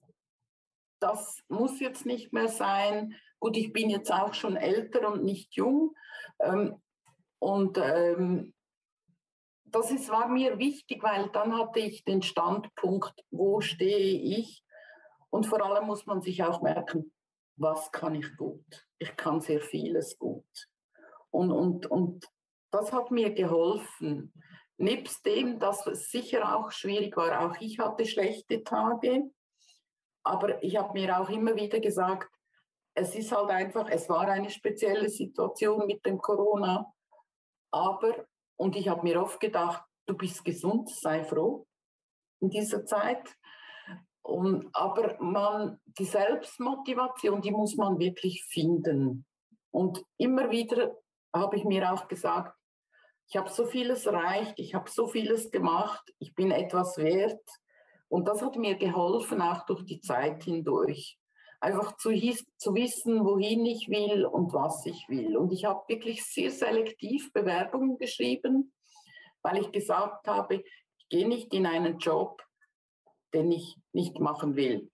das 1.02 1.42
muss 1.49 1.80
jetzt 1.80 2.06
nicht 2.06 2.32
mehr 2.32 2.49
sein. 2.49 3.14
Gut, 3.40 3.56
ich 3.56 3.73
bin 3.73 3.90
jetzt 3.90 4.12
auch 4.12 4.35
schon 4.35 4.56
älter 4.56 5.11
und 5.11 5.25
nicht 5.25 5.54
jung. 5.54 5.94
Ähm, 6.38 6.80
und 7.38 7.76
ähm, 7.78 8.54
das 9.64 9.90
ist, 9.90 10.11
war 10.11 10.28
mir 10.28 10.59
wichtig, 10.59 11.02
weil 11.02 11.28
dann 11.30 11.59
hatte 11.59 11.80
ich 11.80 12.04
den 12.04 12.23
Standpunkt, 12.23 13.14
wo 13.30 13.61
stehe 13.61 14.38
ich. 14.38 14.64
Und 15.30 15.47
vor 15.47 15.62
allem 15.64 15.87
muss 15.87 16.06
man 16.06 16.21
sich 16.21 16.44
auch 16.44 16.62
merken, 16.62 17.12
was 17.56 17.90
kann 17.90 18.14
ich 18.14 18.37
gut? 18.37 18.87
Ich 18.99 19.16
kann 19.16 19.40
sehr 19.40 19.61
vieles 19.61 20.18
gut. 20.18 20.68
Und, 21.30 21.50
und, 21.50 21.87
und 21.87 22.26
das 22.71 22.92
hat 22.92 23.11
mir 23.11 23.32
geholfen. 23.32 24.32
Nebst 24.76 25.25
dem, 25.25 25.59
dass 25.59 25.87
es 25.87 26.11
sicher 26.11 26.56
auch 26.56 26.71
schwierig 26.71 27.16
war, 27.16 27.47
auch 27.47 27.56
ich 27.61 27.78
hatte 27.78 28.04
schlechte 28.04 28.62
Tage, 28.62 29.30
aber 30.25 30.62
ich 30.62 30.76
habe 30.76 30.93
mir 30.93 31.19
auch 31.19 31.29
immer 31.29 31.55
wieder 31.57 31.81
gesagt, 31.81 32.31
es 32.95 33.14
ist 33.14 33.33
halt 33.33 33.50
einfach, 33.50 33.88
es 33.88 34.09
war 34.09 34.29
eine 34.29 34.50
spezielle 34.50 35.09
Situation 35.09 35.87
mit 35.87 36.05
dem 36.05 36.19
Corona, 36.19 36.93
aber 37.71 38.26
und 38.57 38.76
ich 38.76 38.88
habe 38.88 39.02
mir 39.02 39.21
oft 39.21 39.41
gedacht, 39.41 39.83
du 40.07 40.17
bist 40.17 40.45
gesund, 40.45 40.88
sei 40.91 41.25
froh 41.25 41.67
in 42.41 42.50
dieser 42.50 42.85
Zeit. 42.85 43.29
Und, 44.23 44.69
aber 44.73 45.17
man, 45.21 45.81
die 45.99 46.05
Selbstmotivation, 46.05 47.41
die 47.43 47.50
muss 47.50 47.76
man 47.76 47.99
wirklich 47.99 48.45
finden. 48.45 49.25
Und 49.73 50.05
immer 50.17 50.50
wieder 50.50 50.97
habe 51.35 51.57
ich 51.57 51.64
mir 51.64 51.93
auch 51.93 52.07
gesagt, 52.07 52.57
ich 53.29 53.37
habe 53.37 53.50
so 53.50 53.67
vieles 53.67 54.07
erreicht, 54.07 54.55
ich 54.59 54.75
habe 54.75 54.91
so 54.91 55.09
vieles 55.09 55.50
gemacht, 55.50 56.02
ich 56.19 56.35
bin 56.35 56.50
etwas 56.50 56.99
wert. 56.99 57.43
Und 58.12 58.28
das 58.28 58.42
hat 58.42 58.57
mir 58.57 58.75
geholfen, 58.76 59.40
auch 59.40 59.64
durch 59.64 59.87
die 59.87 60.02
Zeit 60.02 60.45
hindurch. 60.45 61.19
Einfach 61.61 61.97
zu, 61.97 62.11
zu 62.59 62.75
wissen, 62.75 63.25
wohin 63.25 63.64
ich 63.64 63.88
will 63.88 64.26
und 64.26 64.52
was 64.52 64.85
ich 64.85 65.09
will. 65.09 65.35
Und 65.35 65.50
ich 65.50 65.64
habe 65.64 65.83
wirklich 65.88 66.23
sehr 66.23 66.50
selektiv 66.50 67.33
Bewerbungen 67.33 67.97
geschrieben, 67.97 68.75
weil 69.40 69.62
ich 69.62 69.73
gesagt 69.73 70.28
habe, 70.28 70.57
ich 70.57 71.09
gehe 71.09 71.26
nicht 71.26 71.54
in 71.54 71.64
einen 71.64 71.97
Job, 71.97 72.42
den 73.33 73.50
ich 73.50 73.78
nicht 73.95 74.21
machen 74.21 74.57
will. 74.57 74.90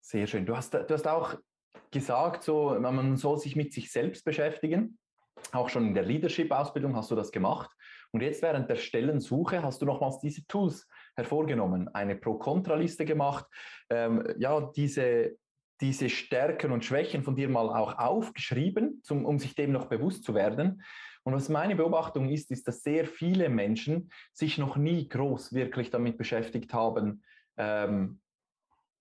Sehr 0.00 0.26
schön. 0.26 0.46
Du 0.46 0.56
hast, 0.56 0.72
du 0.72 0.88
hast 0.88 1.06
auch 1.06 1.34
gesagt, 1.90 2.44
so, 2.44 2.80
man 2.80 3.18
soll 3.18 3.36
sich 3.36 3.56
mit 3.56 3.74
sich 3.74 3.92
selbst 3.92 4.24
beschäftigen. 4.24 4.98
Auch 5.52 5.68
schon 5.68 5.88
in 5.88 5.94
der 5.94 6.04
Leadership-Ausbildung 6.04 6.96
hast 6.96 7.10
du 7.10 7.14
das 7.14 7.30
gemacht. 7.30 7.70
Und 8.12 8.22
jetzt 8.22 8.42
während 8.42 8.68
der 8.70 8.76
Stellensuche 8.76 9.62
hast 9.62 9.82
du 9.82 9.86
nochmals 9.86 10.18
diese 10.20 10.46
Tools 10.46 10.88
hervorgenommen, 11.16 11.88
eine 11.94 12.16
Pro-Kontra-Liste 12.16 13.04
gemacht, 13.04 13.46
ähm, 13.90 14.24
ja, 14.38 14.60
diese, 14.76 15.36
diese 15.80 16.08
Stärken 16.08 16.72
und 16.72 16.84
Schwächen 16.84 17.22
von 17.22 17.36
dir 17.36 17.48
mal 17.48 17.68
auch 17.68 17.98
aufgeschrieben, 17.98 19.00
zum, 19.02 19.24
um 19.24 19.38
sich 19.38 19.54
dem 19.54 19.72
noch 19.72 19.86
bewusst 19.86 20.24
zu 20.24 20.34
werden. 20.34 20.82
Und 21.24 21.34
was 21.34 21.48
meine 21.48 21.74
Beobachtung 21.74 22.28
ist, 22.28 22.50
ist, 22.50 22.68
dass 22.68 22.82
sehr 22.82 23.04
viele 23.04 23.48
Menschen 23.48 24.10
sich 24.32 24.58
noch 24.58 24.76
nie 24.76 25.08
groß 25.08 25.52
wirklich 25.52 25.90
damit 25.90 26.18
beschäftigt 26.18 26.72
haben, 26.72 27.24
ähm, 27.56 28.20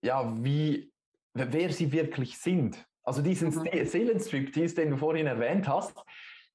ja, 0.01 0.35
wie, 0.43 0.91
wer 1.33 1.71
sie 1.71 1.91
wirklich 1.91 2.37
sind. 2.37 2.83
Also 3.03 3.21
diesen 3.21 3.49
mhm. 3.49 3.85
Seelenstriptease, 3.85 4.75
den 4.75 4.91
du 4.91 4.97
vorhin 4.97 5.27
erwähnt 5.27 5.67
hast, 5.67 6.03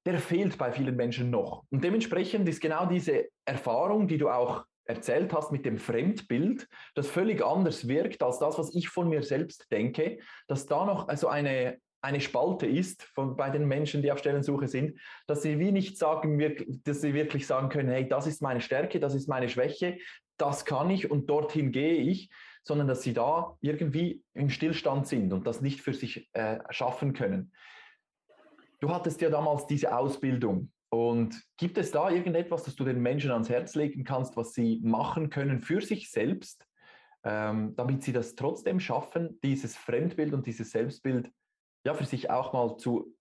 der 0.05 0.19
fehlt 0.19 0.57
bei 0.57 0.71
vielen 0.71 0.95
Menschen 0.95 1.29
noch. 1.29 1.63
Und 1.69 1.83
dementsprechend 1.83 2.47
ist 2.49 2.61
genau 2.61 2.85
diese 2.85 3.29
Erfahrung, 3.45 4.07
die 4.07 4.17
du 4.17 4.29
auch 4.29 4.65
erzählt 4.85 5.33
hast 5.33 5.51
mit 5.51 5.65
dem 5.65 5.77
Fremdbild, 5.77 6.67
das 6.95 7.07
völlig 7.07 7.43
anders 7.43 7.87
wirkt 7.87 8.23
als 8.23 8.39
das, 8.39 8.57
was 8.57 8.73
ich 8.73 8.89
von 8.89 9.09
mir 9.09 9.23
selbst 9.23 9.71
denke, 9.71 10.19
dass 10.47 10.65
da 10.65 10.85
noch 10.85 11.07
also 11.07 11.27
eine, 11.27 11.77
eine 12.01 12.19
Spalte 12.19 12.65
ist 12.65 13.03
von, 13.03 13.35
bei 13.35 13.49
den 13.49 13.67
Menschen, 13.67 14.01
die 14.01 14.11
auf 14.11 14.19
Stellensuche 14.19 14.67
sind, 14.67 14.99
dass 15.27 15.43
sie 15.43 15.59
wie 15.59 15.71
nicht 15.71 15.97
sagen, 15.97 16.39
dass 16.83 17.01
sie 17.01 17.13
wirklich 17.13 17.45
sagen 17.45 17.69
können, 17.69 17.89
hey, 17.89 18.07
das 18.07 18.27
ist 18.27 18.41
meine 18.41 18.61
Stärke, 18.61 18.99
das 18.99 19.13
ist 19.13 19.29
meine 19.29 19.49
Schwäche, 19.49 19.99
das 20.37 20.65
kann 20.65 20.89
ich 20.89 21.11
und 21.11 21.29
dorthin 21.29 21.71
gehe 21.71 21.97
ich, 21.97 22.31
sondern 22.63 22.87
dass 22.87 23.03
sie 23.03 23.13
da 23.13 23.57
irgendwie 23.61 24.23
im 24.33 24.49
Stillstand 24.49 25.07
sind 25.07 25.31
und 25.33 25.45
das 25.45 25.61
nicht 25.61 25.81
für 25.81 25.93
sich 25.93 26.29
äh, 26.33 26.59
schaffen 26.69 27.13
können. 27.13 27.51
Du 28.81 28.89
hattest 28.89 29.21
ja 29.21 29.29
damals 29.29 29.67
diese 29.67 29.95
Ausbildung 29.95 30.71
und 30.89 31.39
gibt 31.57 31.77
es 31.77 31.91
da 31.91 32.09
irgendetwas, 32.09 32.63
das 32.63 32.75
du 32.75 32.83
den 32.83 32.99
Menschen 32.99 33.31
ans 33.31 33.47
Herz 33.47 33.75
legen 33.75 34.03
kannst, 34.03 34.35
was 34.35 34.53
sie 34.53 34.81
machen 34.83 35.29
können 35.29 35.61
für 35.61 35.81
sich 35.81 36.09
selbst, 36.09 36.65
ähm, 37.23 37.75
damit 37.75 38.01
sie 38.01 38.11
das 38.11 38.35
trotzdem 38.35 38.79
schaffen, 38.79 39.39
dieses 39.43 39.77
Fremdbild 39.77 40.33
und 40.33 40.47
dieses 40.47 40.71
Selbstbild 40.71 41.31
ja 41.85 41.93
für 41.93 42.05
sich 42.05 42.31
auch 42.31 42.53
mal 42.53 42.75
zu 42.77 43.15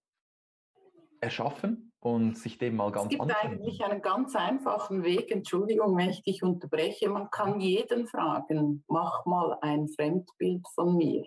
erschaffen 1.20 1.92
und 2.00 2.38
sich 2.38 2.56
dem 2.56 2.76
mal 2.76 2.90
ganz 2.90 3.12
Es 3.12 3.18
gibt 3.18 3.44
eigentlich 3.44 3.84
einen 3.84 4.00
ganz 4.00 4.34
einfachen 4.34 5.04
Weg, 5.04 5.30
Entschuldigung, 5.30 5.94
wenn 5.98 6.08
ich 6.08 6.22
dich 6.22 6.42
unterbreche. 6.42 7.10
Man 7.10 7.30
kann 7.30 7.60
jeden 7.60 8.06
fragen, 8.06 8.82
mach 8.88 9.26
mal 9.26 9.58
ein 9.60 9.88
Fremdbild 9.88 10.66
von 10.74 10.96
mir. 10.96 11.26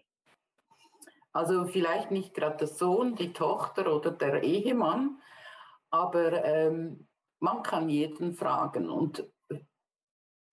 Also 1.33 1.65
vielleicht 1.65 2.11
nicht 2.11 2.35
gerade 2.35 2.57
der 2.57 2.67
Sohn, 2.67 3.15
die 3.15 3.33
Tochter 3.33 3.93
oder 3.93 4.11
der 4.11 4.43
Ehemann, 4.43 5.19
aber 5.89 6.45
ähm, 6.45 7.07
man 7.39 7.63
kann 7.63 7.89
jeden 7.89 8.33
fragen 8.35 8.89
und 8.89 9.27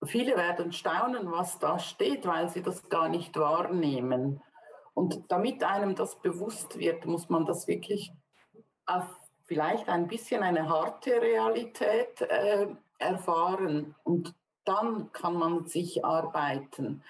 viele 0.03 0.35
werden 0.35 0.73
staunen, 0.73 1.31
was 1.31 1.59
da 1.59 1.77
steht, 1.79 2.25
weil 2.25 2.49
sie 2.49 2.63
das 2.63 2.89
gar 2.89 3.09
nicht 3.09 3.37
wahrnehmen. 3.37 4.41
Und 4.93 5.31
damit 5.31 5.63
einem 5.63 5.95
das 5.95 6.19
bewusst 6.19 6.77
wird, 6.77 7.05
muss 7.05 7.29
man 7.29 7.45
das 7.45 7.67
wirklich 7.67 8.11
auf 8.85 9.05
vielleicht 9.45 9.89
ein 9.89 10.07
bisschen 10.07 10.43
eine 10.43 10.69
harte 10.69 11.21
Realität 11.21 12.21
äh, 12.21 12.67
erfahren 12.97 13.95
und 14.03 14.33
dann 14.63 15.11
kann 15.11 15.33
man 15.33 15.65
sich 15.65 16.05
arbeiten, 16.05 17.03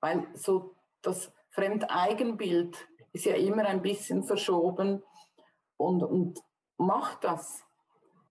weil 0.00 0.28
so 0.34 0.74
das 1.02 1.32
Fremdeigenbild 1.50 2.86
ist 3.12 3.24
ja 3.24 3.34
immer 3.34 3.64
ein 3.66 3.82
bisschen 3.82 4.24
verschoben. 4.24 5.02
Und, 5.76 6.02
und 6.02 6.38
macht 6.76 7.24
das. 7.24 7.62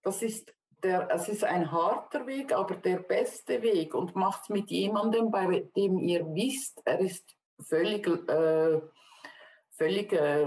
Das 0.03 0.21
ist, 0.21 0.53
der, 0.83 1.09
es 1.11 1.27
ist 1.27 1.43
ein 1.43 1.71
harter 1.71 2.25
Weg, 2.27 2.53
aber 2.53 2.75
der 2.75 2.99
beste 2.99 3.61
Weg. 3.61 3.93
Und 3.93 4.15
macht 4.15 4.43
es 4.43 4.49
mit 4.49 4.69
jemandem, 4.69 5.31
bei 5.31 5.69
dem 5.75 5.97
ihr 5.99 6.25
wisst, 6.27 6.81
er 6.85 6.99
ist 6.99 7.35
völlig, 7.59 8.07
äh, 8.29 8.81
völlig 9.71 10.13
äh, 10.13 10.45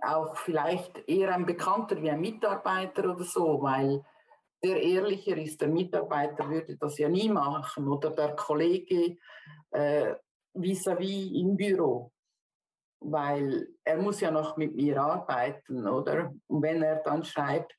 auch 0.00 0.36
vielleicht 0.36 1.08
eher 1.08 1.34
ein 1.34 1.46
Bekannter 1.46 2.00
wie 2.00 2.10
ein 2.10 2.20
Mitarbeiter 2.20 3.14
oder 3.14 3.24
so, 3.24 3.62
weil 3.62 4.04
der 4.62 4.82
ehrlicher 4.82 5.36
ist, 5.36 5.60
der 5.60 5.68
Mitarbeiter 5.68 6.48
würde 6.48 6.76
das 6.76 6.98
ja 6.98 7.08
nie 7.08 7.28
machen 7.28 7.86
oder 7.86 8.10
der 8.10 8.34
Kollege 8.34 9.18
äh, 9.70 10.14
vis-à-vis 10.54 11.28
-vis 11.28 11.40
im 11.40 11.56
Büro 11.56 12.13
weil 13.04 13.68
er 13.84 13.98
muss 13.98 14.20
ja 14.20 14.30
noch 14.30 14.56
mit 14.56 14.74
mir 14.74 15.00
arbeiten, 15.00 15.86
oder? 15.86 16.34
Und 16.46 16.62
wenn 16.62 16.82
er 16.82 16.96
dann 16.96 17.24
schreibt, 17.24 17.76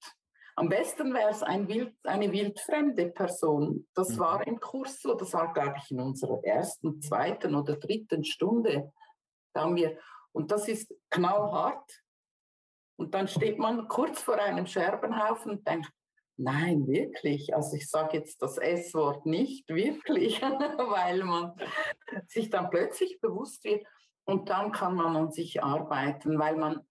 am 0.55 0.69
besten 0.69 1.13
wäre 1.13 1.31
es 1.31 1.43
ein 1.43 1.67
wild, 1.67 1.93
eine 2.05 2.31
wildfremde 2.31 3.07
Person. 3.09 3.87
Das 3.93 4.11
mhm. 4.11 4.19
war 4.19 4.47
im 4.47 4.59
Kurs 4.59 5.01
so, 5.01 5.13
das 5.15 5.33
war, 5.33 5.51
glaube 5.53 5.75
ich, 5.77 5.91
in 5.91 5.99
unserer 5.99 6.41
ersten, 6.43 7.01
zweiten 7.01 7.55
oder 7.55 7.75
dritten 7.75 8.23
Stunde. 8.23 8.91
Da 9.53 9.63
haben 9.63 9.75
wir, 9.75 9.97
und 10.31 10.51
das 10.51 10.67
ist 10.67 10.93
knallhart. 11.09 12.01
Und 12.97 13.13
dann 13.13 13.27
steht 13.27 13.57
man 13.57 13.87
kurz 13.89 14.21
vor 14.21 14.35
einem 14.35 14.65
Scherbenhaufen 14.65 15.51
und 15.51 15.67
denkt, 15.67 15.89
nein, 16.37 16.87
wirklich. 16.87 17.53
Also 17.53 17.75
ich 17.75 17.89
sage 17.89 18.17
jetzt 18.17 18.41
das 18.41 18.57
S-Wort 18.57 19.25
nicht 19.25 19.67
wirklich, 19.67 20.41
weil 20.41 21.23
man 21.23 21.53
sich 22.27 22.49
dann 22.49 22.69
plötzlich 22.69 23.19
bewusst 23.19 23.65
wird 23.65 23.85
und 24.25 24.49
dann 24.49 24.71
kann 24.71 24.95
man 24.95 25.15
an 25.15 25.31
sich 25.31 25.63
arbeiten, 25.63 26.39
weil 26.39 26.57
man, 26.57 26.81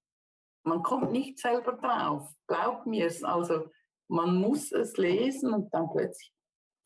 man 0.62 0.82
kommt 0.82 1.10
nicht 1.10 1.38
selber 1.38 1.72
drauf. 1.72 2.28
Glaub 2.46 2.86
mir 2.86 3.06
es. 3.06 3.22
Also 3.24 3.68
man 4.08 4.36
muss 4.36 4.72
es 4.72 4.96
lesen 4.96 5.52
und 5.52 5.72
dann 5.74 5.90
plötzlich, 5.90 6.32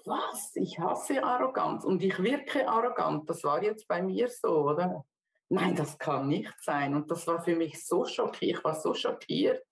was? 0.05 0.57
Ich 0.57 0.79
hasse 0.79 1.23
Arroganz 1.23 1.85
und 1.85 2.03
ich 2.03 2.19
wirke 2.23 2.67
arrogant. 2.67 3.29
Das 3.29 3.45
war 3.45 3.63
jetzt 3.63 3.87
bei 3.87 4.03
mir 4.03 4.29
so, 4.29 4.71
oder? 4.71 5.05
Nein, 5.51 5.77
das 5.77 5.99
kann 5.99 6.29
nicht 6.29 6.55
sein. 6.63 6.95
Und 6.95 7.11
das 7.11 7.27
war 7.27 7.43
für 7.43 7.57
mich 7.57 7.87
so 7.87 8.05
schockiert. 8.05 8.59
Ich 8.59 8.65
war 8.65 8.75
so 8.75 8.95
schockiert, 8.95 9.67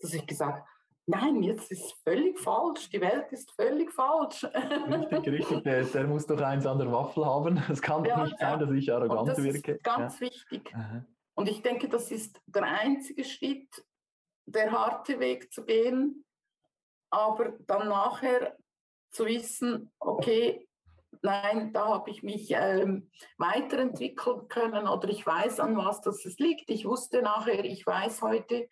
dass 0.00 0.14
ich 0.14 0.26
gesagt 0.26 0.66
Nein, 1.10 1.42
jetzt 1.42 1.72
ist 1.72 1.84
es 1.84 1.92
völlig 2.04 2.38
falsch. 2.38 2.88
Die 2.90 3.00
Welt 3.00 3.32
ist 3.32 3.50
völlig 3.52 3.92
falsch. 3.92 4.44
Richtig, 4.44 5.26
richtig. 5.32 5.64
Der, 5.64 5.82
der 5.82 6.06
muss 6.06 6.24
doch 6.24 6.40
eins 6.40 6.66
an 6.66 6.78
der 6.78 6.92
Waffel 6.92 7.26
haben. 7.26 7.60
Es 7.68 7.82
kann 7.82 8.04
ja, 8.04 8.16
doch 8.16 8.24
nicht 8.24 8.40
ja. 8.40 8.50
sein, 8.50 8.60
dass 8.60 8.70
ich 8.70 8.92
arrogant 8.92 9.28
das 9.28 9.42
wirke. 9.42 9.72
Ist 9.72 9.84
ganz 9.84 10.20
ja. 10.20 10.26
wichtig. 10.26 10.72
Aha. 10.72 11.04
Und 11.34 11.48
ich 11.48 11.62
denke, 11.62 11.88
das 11.88 12.12
ist 12.12 12.40
der 12.46 12.62
einzige 12.62 13.24
Schritt, 13.24 13.84
der 14.46 14.70
harte 14.70 15.18
Weg 15.18 15.52
zu 15.52 15.64
gehen, 15.64 16.24
aber 17.10 17.54
dann 17.66 17.88
nachher 17.88 18.56
zu 19.10 19.26
wissen, 19.26 19.90
okay, 19.98 20.68
nein, 21.22 21.72
da 21.72 21.86
habe 21.88 22.10
ich 22.10 22.22
mich 22.22 22.52
ähm, 22.52 23.10
weiterentwickeln 23.36 24.46
können 24.48 24.86
oder 24.86 25.08
ich 25.08 25.26
weiß, 25.26 25.58
an 25.58 25.76
was 25.76 26.00
das 26.02 26.24
liegt. 26.38 26.70
Ich 26.70 26.84
wusste 26.84 27.22
nachher, 27.22 27.64
ich 27.64 27.84
weiß 27.84 28.22
heute, 28.22 28.68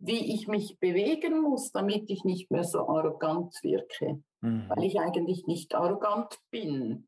wie 0.00 0.34
ich 0.34 0.48
mich 0.48 0.78
bewegen 0.80 1.42
muss, 1.42 1.72
damit 1.72 2.10
ich 2.10 2.24
nicht 2.24 2.50
mehr 2.50 2.64
so 2.64 2.88
arrogant 2.88 3.54
wirke, 3.62 4.22
mhm. 4.40 4.68
weil 4.68 4.84
ich 4.84 4.98
eigentlich 4.98 5.46
nicht 5.46 5.74
arrogant 5.74 6.38
bin. 6.50 7.06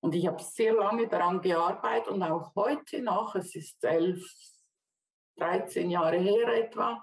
Und 0.00 0.14
ich 0.14 0.26
habe 0.26 0.42
sehr 0.42 0.74
lange 0.74 1.08
daran 1.08 1.40
gearbeitet 1.40 2.08
und 2.08 2.22
auch 2.22 2.54
heute 2.54 3.02
noch, 3.02 3.34
es 3.34 3.54
ist 3.56 3.82
elf, 3.82 4.22
13 5.38 5.90
Jahre 5.90 6.18
her 6.18 6.48
etwa, 6.48 7.02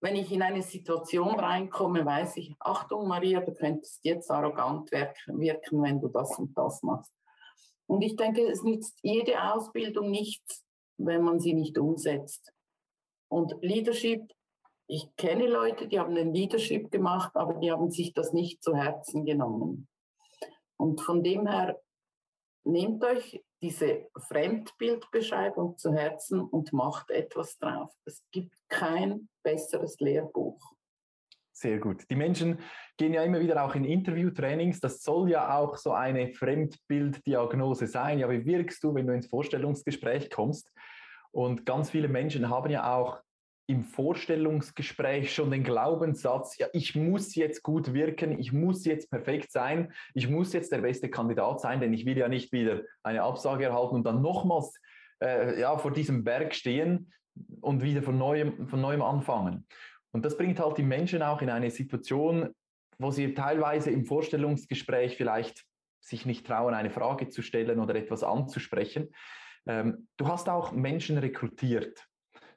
wenn 0.00 0.16
ich 0.16 0.32
in 0.32 0.40
eine 0.40 0.62
Situation 0.62 1.38
reinkomme, 1.38 2.06
weiß 2.06 2.38
ich, 2.38 2.54
Achtung 2.58 3.06
Maria, 3.06 3.40
du 3.40 3.52
könntest 3.52 4.00
jetzt 4.02 4.30
arrogant 4.30 4.90
wirken, 4.90 5.82
wenn 5.82 6.00
du 6.00 6.08
das 6.08 6.38
und 6.38 6.56
das 6.56 6.82
machst. 6.82 7.12
Und 7.86 8.02
ich 8.02 8.16
denke, 8.16 8.46
es 8.46 8.62
nützt 8.62 8.98
jede 9.02 9.52
Ausbildung 9.52 10.10
nichts, 10.10 10.64
wenn 10.96 11.22
man 11.22 11.38
sie 11.38 11.52
nicht 11.52 11.76
umsetzt. 11.76 12.52
Und 13.30 13.54
Leadership, 13.62 14.32
ich 14.86 15.14
kenne 15.16 15.46
Leute, 15.46 15.86
die 15.86 16.00
haben 16.00 16.16
ein 16.16 16.34
Leadership 16.34 16.90
gemacht, 16.90 17.30
aber 17.34 17.54
die 17.54 17.70
haben 17.70 17.90
sich 17.90 18.12
das 18.12 18.32
nicht 18.32 18.62
zu 18.62 18.74
Herzen 18.74 19.24
genommen. 19.24 19.88
Und 20.76 21.00
von 21.00 21.22
dem 21.22 21.46
her, 21.46 21.80
nehmt 22.64 23.04
euch 23.04 23.42
diese 23.62 24.08
Fremdbildbeschreibung 24.28 25.78
zu 25.78 25.92
Herzen 25.92 26.40
und 26.40 26.72
macht 26.72 27.10
etwas 27.10 27.58
drauf. 27.58 27.92
Es 28.04 28.24
gibt 28.32 28.54
kein 28.68 29.28
besseres 29.42 30.00
Lehrbuch. 30.00 30.58
Sehr 31.52 31.78
gut. 31.78 32.08
Die 32.10 32.16
Menschen 32.16 32.58
gehen 32.96 33.12
ja 33.12 33.22
immer 33.22 33.40
wieder 33.40 33.62
auch 33.62 33.74
in 33.74 33.84
Interviewtrainings. 33.84 34.80
Das 34.80 35.02
soll 35.02 35.30
ja 35.30 35.58
auch 35.58 35.76
so 35.76 35.92
eine 35.92 36.32
Fremdbilddiagnose 36.32 37.86
sein. 37.86 38.18
Ja, 38.18 38.30
wie 38.30 38.46
wirkst 38.46 38.82
du, 38.82 38.94
wenn 38.94 39.06
du 39.06 39.14
ins 39.14 39.26
Vorstellungsgespräch 39.26 40.30
kommst? 40.30 40.72
Und 41.32 41.66
ganz 41.66 41.90
viele 41.90 42.08
Menschen 42.08 42.48
haben 42.48 42.70
ja 42.70 42.94
auch 42.94 43.20
im 43.66 43.84
Vorstellungsgespräch 43.84 45.32
schon 45.32 45.52
den 45.52 45.62
Glaubenssatz, 45.62 46.58
ja, 46.58 46.66
ich 46.72 46.96
muss 46.96 47.36
jetzt 47.36 47.62
gut 47.62 47.94
wirken, 47.94 48.36
ich 48.40 48.52
muss 48.52 48.84
jetzt 48.84 49.10
perfekt 49.10 49.52
sein, 49.52 49.92
ich 50.12 50.28
muss 50.28 50.52
jetzt 50.52 50.72
der 50.72 50.78
beste 50.78 51.08
Kandidat 51.08 51.60
sein, 51.60 51.80
denn 51.80 51.94
ich 51.94 52.04
will 52.04 52.18
ja 52.18 52.28
nicht 52.28 52.50
wieder 52.52 52.82
eine 53.04 53.22
Absage 53.22 53.66
erhalten 53.66 53.94
und 53.94 54.04
dann 54.04 54.22
nochmals 54.22 54.76
äh, 55.22 55.60
ja, 55.60 55.78
vor 55.78 55.92
diesem 55.92 56.24
Berg 56.24 56.52
stehen 56.52 57.12
und 57.60 57.82
wieder 57.82 58.02
von 58.02 58.18
neuem, 58.18 58.66
von 58.66 58.80
neuem 58.80 59.02
anfangen. 59.02 59.66
Und 60.10 60.24
das 60.24 60.36
bringt 60.36 60.58
halt 60.58 60.76
die 60.76 60.82
Menschen 60.82 61.22
auch 61.22 61.40
in 61.40 61.50
eine 61.50 61.70
Situation, 61.70 62.50
wo 62.98 63.12
sie 63.12 63.34
teilweise 63.34 63.90
im 63.90 64.04
Vorstellungsgespräch 64.04 65.16
vielleicht 65.16 65.64
sich 66.00 66.26
nicht 66.26 66.44
trauen, 66.44 66.74
eine 66.74 66.90
Frage 66.90 67.28
zu 67.28 67.40
stellen 67.42 67.78
oder 67.78 67.94
etwas 67.94 68.24
anzusprechen. 68.24 69.10
Ähm, 69.66 70.08
du 70.16 70.28
hast 70.28 70.48
auch 70.48 70.72
Menschen 70.72 71.18
rekrutiert 71.18 72.06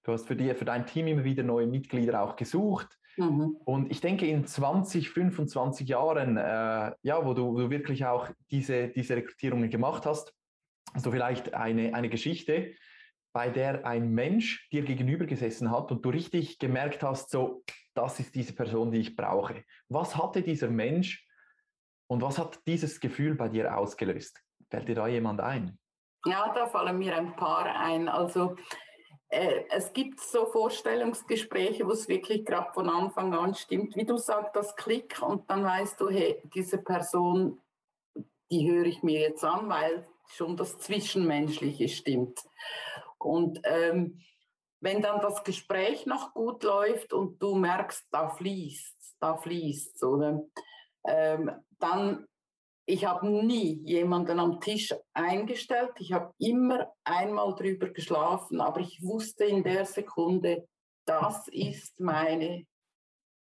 Du 0.04 0.12
hast 0.12 0.28
für, 0.28 0.36
dir, 0.36 0.56
für 0.56 0.66
dein 0.66 0.86
Team 0.86 1.08
immer 1.08 1.24
wieder 1.24 1.44
neue 1.44 1.66
Mitglieder 1.66 2.22
auch 2.22 2.36
gesucht. 2.36 3.00
Mhm. 3.16 3.58
Und 3.64 3.90
ich 3.92 4.02
denke, 4.02 4.26
in 4.28 4.46
20, 4.46 5.10
25 5.10 5.88
Jahren, 5.88 6.36
äh, 6.36 6.92
ja, 7.02 7.26
wo 7.26 7.34
du, 7.34 7.58
du, 7.58 7.70
wirklich 7.70 8.06
auch 8.06 8.30
diese, 8.52 8.90
diese 8.90 9.16
Rekrutierungen 9.16 9.70
gemacht 9.70 10.06
hast, 10.06 10.34
hast 10.94 11.06
du 11.06 11.12
vielleicht 11.12 11.54
eine, 11.54 11.94
eine 11.94 12.10
Geschichte, 12.10 12.74
bei 13.34 13.50
der 13.50 13.86
ein 13.86 14.12
Mensch 14.12 14.70
dir 14.72 14.84
gegenüber 14.84 15.26
gesessen 15.26 15.72
hat 15.72 15.92
und 15.92 16.04
du 16.04 16.10
richtig 16.10 16.60
gemerkt 16.60 17.02
hast, 17.02 17.32
so, 17.32 17.64
das 17.94 18.20
ist 18.20 18.36
diese 18.36 18.54
Person, 18.54 18.92
die 18.92 19.00
ich 19.00 19.16
brauche. 19.16 19.64
Was 19.90 20.18
hatte 20.18 20.42
dieser 20.42 20.70
Mensch 20.70 21.26
und 22.08 22.22
was 22.22 22.38
hat 22.38 22.60
dieses 22.68 23.00
Gefühl 23.00 23.36
bei 23.36 23.48
dir 23.48 23.76
ausgelöst? 23.76 24.44
Fällt 24.70 24.90
dir 24.90 24.96
da 24.96 25.08
jemand 25.08 25.40
ein? 25.40 25.80
Ja, 26.26 26.52
da 26.54 26.68
fallen 26.68 26.98
mir 26.98 27.16
ein 27.16 27.36
paar 27.36 27.66
ein. 27.66 28.08
Also 28.08 28.56
äh, 29.30 29.64
es 29.70 29.92
gibt 29.94 30.20
so 30.22 30.46
Vorstellungsgespräche, 30.46 31.86
wo 31.86 31.92
es 31.92 32.08
wirklich 32.08 32.46
gerade 32.46 32.72
von 32.74 32.90
Anfang 32.90 33.34
an 33.34 33.56
stimmt, 33.56 33.96
wie 33.96 34.06
du 34.06 34.18
sagst, 34.18 34.56
das 34.56 34.76
Klick 34.76 35.22
und 35.22 35.50
dann 35.50 35.64
weißt 35.64 36.00
du, 36.00 36.10
hey, 36.10 36.42
diese 36.54 36.78
Person, 36.78 37.60
die 38.52 38.72
höre 38.72 38.86
ich 38.86 39.04
mir 39.04 39.20
jetzt 39.20 39.44
an, 39.44 39.68
weil 39.70 40.08
schon 40.28 40.56
das 40.56 40.78
Zwischenmenschliche 40.80 41.90
stimmt. 41.90 42.40
Und 43.18 43.60
ähm, 43.64 44.20
wenn 44.80 45.02
dann 45.02 45.22
das 45.22 45.44
Gespräch 45.44 46.06
noch 46.06 46.34
gut 46.34 46.64
läuft 46.64 47.14
und 47.14 47.42
du 47.42 47.56
merkst, 47.56 48.06
da 48.12 48.30
fließt, 48.30 49.16
da 49.20 49.36
fließt, 49.36 50.04
oder 50.04 50.44
ähm, 51.06 51.52
dann 51.80 52.28
ich 52.86 53.06
habe 53.06 53.28
nie 53.28 53.82
jemanden 53.86 54.40
am 54.40 54.60
Tisch 54.60 54.94
eingestellt. 55.14 55.92
Ich 56.00 56.12
habe 56.12 56.34
immer 56.38 56.92
einmal 57.04 57.56
drüber 57.56 57.90
geschlafen, 57.90 58.60
aber 58.60 58.82
ich 58.82 59.02
wusste 59.02 59.46
in 59.46 59.64
der 59.64 59.86
Sekunde, 59.86 60.68
das 61.06 61.48
ist 61.48 62.00
meine 62.00 62.66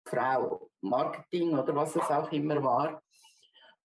Frau, 0.06 0.69
Marketing 0.82 1.58
oder 1.58 1.75
was 1.75 1.95
es 1.95 2.10
auch 2.10 2.32
immer 2.32 2.62
war. 2.63 3.02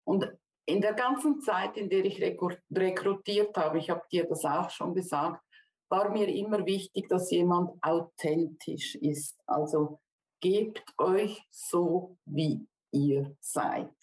Und 0.04 0.28
in 0.66 0.80
der 0.80 0.94
ganzen 0.94 1.40
Zeit, 1.40 1.76
in 1.76 1.88
der 1.88 2.04
ich 2.04 2.20
rekrutiert 2.22 3.56
habe, 3.56 3.78
ich 3.78 3.90
habe 3.90 4.02
dir 4.10 4.26
das 4.26 4.44
auch 4.44 4.70
schon 4.70 4.94
gesagt, 4.94 5.40
war 5.88 6.08
mir 6.10 6.28
immer 6.28 6.64
wichtig, 6.66 7.08
dass 7.08 7.30
jemand 7.30 7.70
authentisch 7.82 8.94
ist. 8.96 9.38
Also 9.46 10.00
gebt 10.40 10.82
euch 10.98 11.42
so, 11.50 12.16
wie 12.24 12.66
ihr 12.90 13.36
seid. 13.40 13.94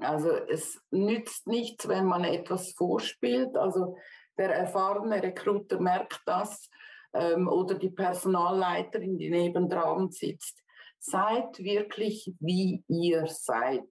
Also 0.00 0.30
es 0.30 0.80
nützt 0.90 1.46
nichts, 1.46 1.88
wenn 1.88 2.06
man 2.06 2.24
etwas 2.24 2.72
vorspielt. 2.72 3.56
Also 3.56 3.96
der 4.38 4.54
erfahrene 4.54 5.22
Recruiter 5.22 5.80
merkt 5.80 6.20
das 6.26 6.70
ähm, 7.12 7.48
oder 7.48 7.74
die 7.74 7.90
Personalleiterin, 7.90 9.18
die 9.18 9.30
nebendran 9.30 10.10
sitzt. 10.10 10.58
Seid 10.98 11.58
wirklich, 11.58 12.32
wie 12.40 12.84
ihr 12.88 13.26
seid. 13.26 13.88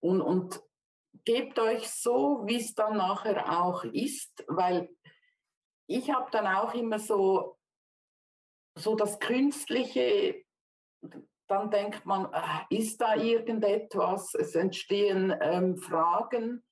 Und, 0.00 0.20
und 0.20 0.60
gebt 1.24 1.58
euch 1.58 1.88
so, 1.90 2.42
wie 2.46 2.56
es 2.56 2.74
dann 2.74 2.96
nachher 2.96 3.60
auch 3.60 3.84
ist, 3.84 4.44
weil 4.48 4.88
ich 5.86 6.10
habe 6.10 6.30
dann 6.30 6.46
auch 6.46 6.74
immer 6.74 6.98
so, 6.98 7.58
so 8.76 8.94
das 8.94 9.18
Künstliche 9.18 10.44
dann 11.50 11.70
denkt 11.70 12.06
man, 12.06 12.32
äh, 12.32 12.76
ist 12.76 13.00
da 13.00 13.16
irgendetwas? 13.16 14.34
Es 14.34 14.54
entstehen 14.54 15.34
ähm, 15.40 15.76
Fragen 15.76 16.62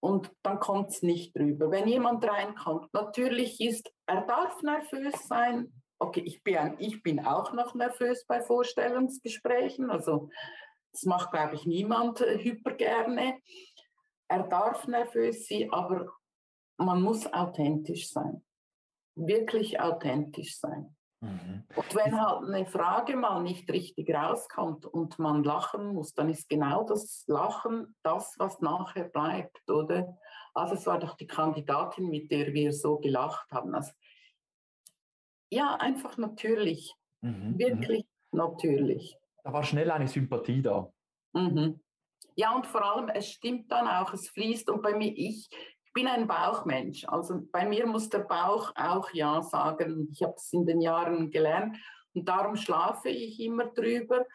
und 0.00 0.30
dann 0.42 0.60
kommt 0.60 0.90
es 0.90 1.02
nicht 1.02 1.36
drüber. 1.36 1.70
Wenn 1.70 1.88
jemand 1.88 2.24
reinkommt, 2.24 2.92
natürlich 2.94 3.60
ist, 3.60 3.92
er 4.06 4.22
darf 4.22 4.62
nervös 4.62 5.14
sein. 5.26 5.72
Okay, 5.98 6.22
ich 6.24 6.42
bin, 6.44 6.76
ich 6.78 7.02
bin 7.02 7.24
auch 7.24 7.52
noch 7.52 7.74
nervös 7.74 8.24
bei 8.26 8.40
Vorstellungsgesprächen, 8.42 9.90
also 9.90 10.28
das 10.92 11.02
macht, 11.04 11.30
glaube 11.32 11.56
ich, 11.56 11.66
niemand 11.66 12.20
äh, 12.20 12.38
hyper 12.38 12.72
gerne. 12.72 13.38
Er 14.28 14.44
darf 14.44 14.86
nervös 14.86 15.46
sein, 15.46 15.72
aber 15.72 16.12
man 16.78 17.02
muss 17.02 17.26
authentisch 17.32 18.10
sein. 18.10 18.44
Wirklich 19.14 19.80
authentisch 19.80 20.58
sein. 20.58 20.95
Mhm. 21.26 21.64
Und 21.74 21.94
wenn 21.94 22.20
halt 22.20 22.44
eine 22.44 22.66
Frage 22.66 23.16
mal 23.16 23.42
nicht 23.42 23.70
richtig 23.70 24.12
rauskommt 24.14 24.86
und 24.86 25.18
man 25.18 25.44
lachen 25.44 25.94
muss, 25.94 26.14
dann 26.14 26.30
ist 26.30 26.48
genau 26.48 26.84
das 26.84 27.24
Lachen 27.26 27.94
das, 28.02 28.34
was 28.38 28.60
nachher 28.60 29.04
bleibt, 29.04 29.68
oder? 29.68 30.16
Also 30.54 30.74
es 30.74 30.86
war 30.86 30.98
doch 30.98 31.16
die 31.16 31.26
Kandidatin, 31.26 32.08
mit 32.08 32.30
der 32.30 32.52
wir 32.54 32.72
so 32.72 32.98
gelacht 32.98 33.50
haben. 33.50 33.74
Also, 33.74 33.92
ja, 35.50 35.76
einfach 35.76 36.16
natürlich. 36.16 36.94
Mhm, 37.20 37.30
mhm. 37.30 37.58
Wirklich 37.58 38.06
natürlich. 38.32 39.16
Da 39.44 39.52
war 39.52 39.62
schnell 39.62 39.90
eine 39.90 40.08
Sympathie 40.08 40.62
da. 40.62 40.90
Mhm. 41.32 41.80
Ja, 42.36 42.54
und 42.54 42.66
vor 42.66 42.82
allem, 42.82 43.08
es 43.08 43.30
stimmt 43.30 43.70
dann 43.70 43.86
auch, 43.86 44.12
es 44.12 44.28
fließt. 44.28 44.68
Und 44.70 44.82
bei 44.82 44.94
mir, 44.94 45.12
ich 45.14 45.48
bin 45.96 46.08
ein 46.08 46.26
Bauchmensch. 46.26 47.06
Also 47.08 47.40
bei 47.50 47.66
mir 47.66 47.86
muss 47.86 48.10
der 48.10 48.18
Bauch 48.18 48.70
auch 48.76 49.10
Ja 49.14 49.40
sagen. 49.40 50.08
Ich 50.12 50.22
habe 50.22 50.34
es 50.36 50.52
in 50.52 50.66
den 50.66 50.82
Jahren 50.82 51.30
gelernt 51.30 51.78
und 52.12 52.28
darum 52.28 52.54
schlafe 52.54 53.08
ich 53.08 53.40
immer 53.40 53.64
drüber. 53.64 54.26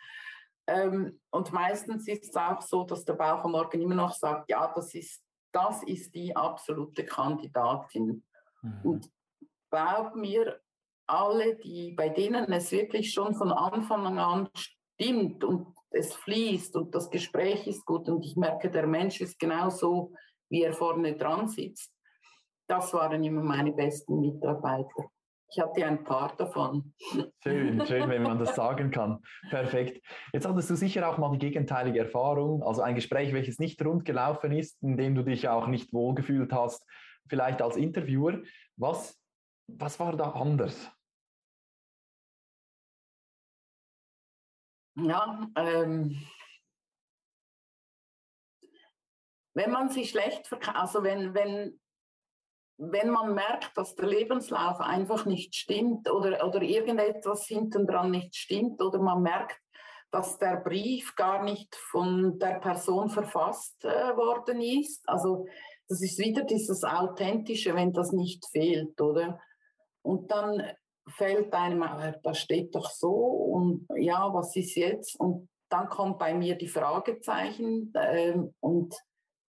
Ähm, 0.66 1.20
und 1.30 1.54
meistens 1.54 2.08
ist 2.08 2.26
es 2.26 2.36
auch 2.36 2.62
so, 2.62 2.84
dass 2.84 3.06
der 3.06 3.14
Bauch 3.14 3.44
am 3.44 3.52
Morgen 3.52 3.80
immer 3.80 3.94
noch 3.94 4.14
sagt, 4.14 4.50
ja, 4.50 4.74
das 4.74 4.96
ist, 4.96 5.24
das 5.52 5.84
ist 5.84 6.16
die 6.16 6.36
absolute 6.36 7.06
Kandidatin. 7.06 8.24
Mhm. 8.64 8.82
Und 8.84 9.12
glaub 9.70 10.16
mir, 10.16 10.60
alle, 11.06 11.58
die, 11.58 11.92
bei 11.92 12.10
denen 12.10 12.52
es 12.52 12.72
wirklich 12.72 13.14
schon 13.14 13.36
von 13.36 13.52
Anfang 13.52 14.18
an 14.18 14.50
stimmt 14.56 15.44
und 15.44 15.76
es 15.92 16.16
fließt 16.16 16.76
und 16.76 16.96
das 16.96 17.12
Gespräch 17.12 17.68
ist 17.68 17.86
gut 17.86 18.10
und 18.10 18.26
ich 18.26 18.36
merke, 18.36 18.72
der 18.72 18.88
Mensch 18.88 19.22
ist 19.22 19.38
genauso, 19.38 20.14
wie 20.52 20.64
er 20.64 20.74
vorne 20.74 21.16
dran 21.16 21.48
sitzt, 21.48 21.92
das 22.68 22.94
waren 22.94 23.24
immer 23.24 23.42
meine 23.42 23.72
besten 23.72 24.20
Mitarbeiter. 24.20 25.10
Ich 25.50 25.60
hatte 25.60 25.86
ein 25.86 26.04
paar 26.04 26.34
davon. 26.38 26.94
Schön, 27.44 27.86
schön, 27.86 28.10
wenn 28.10 28.24
man 28.24 28.40
das 28.40 28.56
sagen 28.56 28.92
kann. 28.92 29.22
Perfekt. 29.50 30.06
Jetzt 30.32 30.48
hattest 30.48 30.70
du 30.70 30.76
sicher 30.76 31.10
auch 31.10 31.18
mal 31.18 31.32
die 31.32 31.40
gegenteilige 31.40 32.00
Erfahrung, 32.00 32.64
also 32.64 32.82
ein 32.82 32.96
Gespräch, 32.96 33.34
welches 33.34 33.60
nicht 33.60 33.84
rund 33.84 34.06
gelaufen 34.06 34.52
ist, 34.54 34.82
in 34.82 34.96
dem 34.96 35.16
du 35.16 35.24
dich 35.24 35.50
auch 35.50 35.68
nicht 35.68 35.92
wohlgefühlt 35.94 36.54
hast, 36.54 36.86
vielleicht 37.28 37.62
als 37.62 37.76
Interviewer. 37.76 38.42
Was, 38.78 39.20
was 39.68 40.00
war 40.00 40.16
da 40.16 40.32
anders? 40.32 40.90
Ja, 44.96 45.50
ähm, 45.56 46.18
wenn 49.62 49.72
man 49.72 49.90
sich 49.90 50.10
schlecht 50.10 50.48
verkauft, 50.48 50.76
also 50.76 51.04
wenn, 51.04 51.34
wenn, 51.36 51.80
wenn 52.78 53.10
man 53.12 53.36
merkt, 53.36 53.78
dass 53.78 53.96
der 53.96 54.08
Lebenslauf 54.08 54.80
einfach 54.80 55.26
nicht 55.26 55.56
stimmt 55.56 56.10
oder, 56.10 56.46
oder 56.48 56.62
irgendetwas 56.64 57.46
hinten 57.46 57.86
dran 57.86 58.10
nicht 58.10 58.36
stimmt 58.36 58.82
oder 58.82 59.00
man 59.00 59.22
merkt, 59.22 59.60
dass 60.10 60.38
der 60.40 60.58
Brief 60.58 61.16
gar 61.16 61.44
nicht 61.44 61.76
von 61.76 62.40
der 62.40 62.60
Person 62.60 63.10
verfasst 63.10 63.86
äh, 63.86 64.16
worden 64.18 64.62
ist. 64.62 65.08
Also 65.08 65.46
das 65.88 66.02
ist 66.02 66.18
wieder 66.18 66.44
dieses 66.44 66.84
Authentische, 66.84 67.76
wenn 67.76 67.94
das 67.94 68.12
nicht 68.12 68.46
fehlt, 68.52 69.00
oder? 69.00 69.40
Und 70.02 70.32
dann 70.32 70.62
fällt 71.08 71.54
einem, 71.54 71.86
da 72.24 72.34
steht 72.34 72.74
doch 72.74 72.90
so 72.90 73.14
und 73.14 73.88
ja, 73.96 74.34
was 74.34 74.56
ist 74.56 74.76
jetzt? 74.76 75.20
Und 75.20 75.50
dann 75.70 75.88
kommt 75.88 76.18
bei 76.18 76.34
mir 76.34 76.58
die 76.58 76.68
Fragezeichen 76.68 77.94
äh, 77.94 78.38
und 78.60 78.96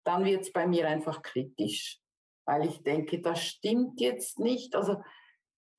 dann 0.04 0.26
wird 0.26 0.42
es 0.42 0.52
bei 0.52 0.68
mir 0.68 0.88
einfach 0.88 1.22
kritisch, 1.22 2.00
weil 2.46 2.66
ich 2.66 2.84
denke, 2.84 3.22
das 3.22 3.44
stimmt 3.44 4.00
jetzt 4.02 4.40
nicht. 4.40 4.76
Also 4.76 5.02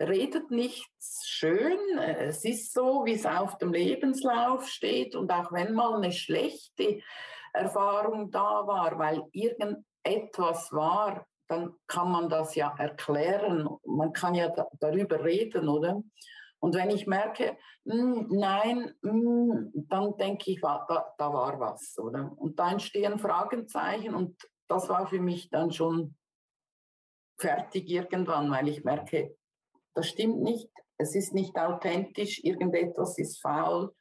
redet 0.00 0.50
nichts 0.50 1.26
schön, 1.26 1.78
es 1.98 2.44
ist 2.44 2.72
so, 2.72 3.04
wie 3.04 3.12
es 3.14 3.26
auf 3.26 3.58
dem 3.58 3.72
Lebenslauf 3.72 4.66
steht 4.68 5.14
und 5.14 5.30
auch 5.30 5.52
wenn 5.52 5.74
mal 5.74 5.94
eine 5.94 6.12
schlechte 6.12 7.00
Erfahrung 7.52 8.30
da 8.30 8.66
war, 8.66 8.98
weil 8.98 9.22
irgendetwas 9.32 10.72
war, 10.72 11.26
dann 11.48 11.74
kann 11.86 12.10
man 12.10 12.28
das 12.28 12.54
ja 12.54 12.74
erklären. 12.78 13.68
Man 13.84 14.12
kann 14.12 14.34
ja 14.34 14.48
da, 14.48 14.66
darüber 14.80 15.22
reden, 15.22 15.68
oder? 15.68 16.02
Und 16.62 16.76
wenn 16.76 16.90
ich 16.90 17.06
merke, 17.06 17.56
mh, 17.84 17.94
hm, 17.94 18.26
nein, 18.30 18.94
mh, 19.02 19.10
hm, 19.10 19.86
dann 19.88 20.16
denke 20.16 20.52
ich, 20.52 20.60
da, 20.60 21.14
da 21.18 21.32
war 21.32 21.58
was, 21.58 21.98
oder? 21.98 22.32
Und 22.36 22.58
da 22.58 22.70
entstehen 22.70 23.18
Fragezeichen 23.18 24.14
und 24.14 24.40
das 24.68 24.88
war 24.88 25.06
für 25.08 25.20
mich 25.20 25.50
dann 25.50 25.72
schon 25.72 26.16
fertig 27.38 27.90
irgendwann, 27.90 28.50
weil 28.50 28.68
ich 28.68 28.84
merke, 28.84 29.36
das 29.94 30.08
stimmt 30.08 30.40
nicht, 30.40 30.70
es 30.98 31.14
ist 31.16 31.34
nicht 31.34 31.56
authentisch, 31.58 32.42
irgendetwas 32.44 33.18
ist 33.18 33.40
faul 33.42 33.92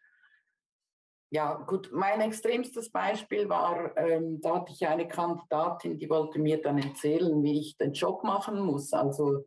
ja, 1.34 1.54
gut, 1.54 1.90
mein 1.94 2.20
extremstes 2.20 2.92
Beispiel 2.92 3.48
war, 3.48 3.96
ähm, 3.96 4.42
da 4.42 4.58
hatte 4.58 4.74
ich 4.74 4.86
eine 4.86 5.08
Kandidatin, 5.08 5.98
die 5.98 6.10
wollte 6.10 6.40
mir 6.40 6.62
dann 6.62 6.78
erzählen, 6.78 7.42
wie 7.42 7.58
ich 7.58 7.78
den 7.78 7.94
Job 7.94 8.26
machen 8.26 8.60
muss. 8.60 8.92
Also 8.92 9.46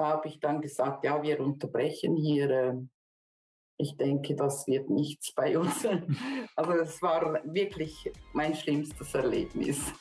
da 0.00 0.08
habe 0.08 0.28
ich 0.28 0.40
dann 0.40 0.62
gesagt, 0.62 1.04
ja, 1.04 1.22
wir 1.22 1.40
unterbrechen 1.40 2.16
hier. 2.16 2.50
Äh, 2.50 2.74
ich 3.76 3.96
denke, 3.98 4.34
das 4.34 4.66
wird 4.66 4.88
nichts 4.88 5.32
bei 5.34 5.58
uns. 5.58 5.86
also 6.56 6.72
es 6.72 7.02
war 7.02 7.40
wirklich 7.44 8.10
mein 8.32 8.54
schlimmstes 8.54 9.14
Erlebnis. 9.14 9.92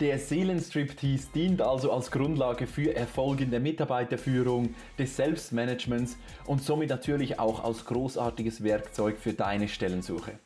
Der 0.00 0.18
Seelenstriptease 0.18 1.28
dient 1.34 1.62
also 1.62 1.92
als 1.92 2.10
Grundlage 2.10 2.66
für 2.66 2.94
Erfolg 2.94 3.40
in 3.40 3.50
der 3.50 3.60
Mitarbeiterführung, 3.60 4.74
des 4.98 5.16
Selbstmanagements 5.16 6.16
und 6.46 6.62
somit 6.62 6.90
natürlich 6.90 7.38
auch 7.38 7.62
als 7.62 7.84
großartiges 7.84 8.62
Werkzeug 8.62 9.18
für 9.18 9.32
deine 9.32 9.68
Stellensuche. 9.68 10.38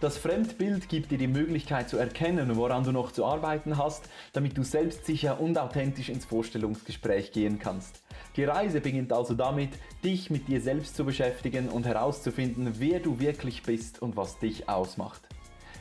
Das 0.00 0.16
Fremdbild 0.16 0.88
gibt 0.88 1.10
dir 1.10 1.18
die 1.18 1.26
Möglichkeit 1.26 1.90
zu 1.90 1.98
erkennen, 1.98 2.56
woran 2.56 2.84
du 2.84 2.90
noch 2.90 3.12
zu 3.12 3.26
arbeiten 3.26 3.76
hast, 3.76 4.08
damit 4.32 4.56
du 4.56 4.62
selbstsicher 4.62 5.38
und 5.38 5.58
authentisch 5.58 6.08
ins 6.08 6.24
Vorstellungsgespräch 6.24 7.32
gehen 7.32 7.58
kannst. 7.58 8.02
Die 8.34 8.44
Reise 8.44 8.80
beginnt 8.80 9.12
also 9.12 9.34
damit, 9.34 9.68
dich 10.02 10.30
mit 10.30 10.48
dir 10.48 10.62
selbst 10.62 10.96
zu 10.96 11.04
beschäftigen 11.04 11.68
und 11.68 11.84
herauszufinden, 11.84 12.76
wer 12.78 13.00
du 13.00 13.20
wirklich 13.20 13.62
bist 13.62 14.00
und 14.00 14.16
was 14.16 14.38
dich 14.38 14.70
ausmacht. 14.70 15.20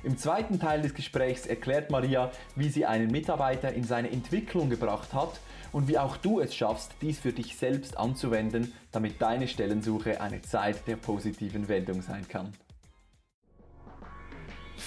Im 0.04 0.18
zweiten 0.18 0.60
Teil 0.60 0.82
des 0.82 0.94
Gesprächs 0.94 1.46
erklärt 1.46 1.90
Maria, 1.90 2.30
wie 2.58 2.68
sie 2.68 2.86
einen 2.86 3.12
Mitarbeiter 3.12 3.72
in 3.72 3.86
seine 3.86 4.12
Entwicklung 4.12 4.70
gebracht 4.70 5.14
hat 5.14 5.40
und 5.72 5.88
wie 5.88 5.98
auch 5.98 6.18
du 6.18 6.42
es 6.42 6.54
schaffst, 6.54 6.92
dies 7.02 7.20
für 7.20 7.32
dich 7.32 7.56
selbst 7.56 7.98
anzuwenden, 7.98 8.74
damit 8.92 9.22
deine 9.22 9.48
Stellensuche 9.48 10.20
eine 10.20 10.42
Zeit 10.42 10.88
der 10.88 10.98
positiven 10.98 11.70
Wendung 11.70 12.02
sein 12.02 12.28
kann. 12.28 12.54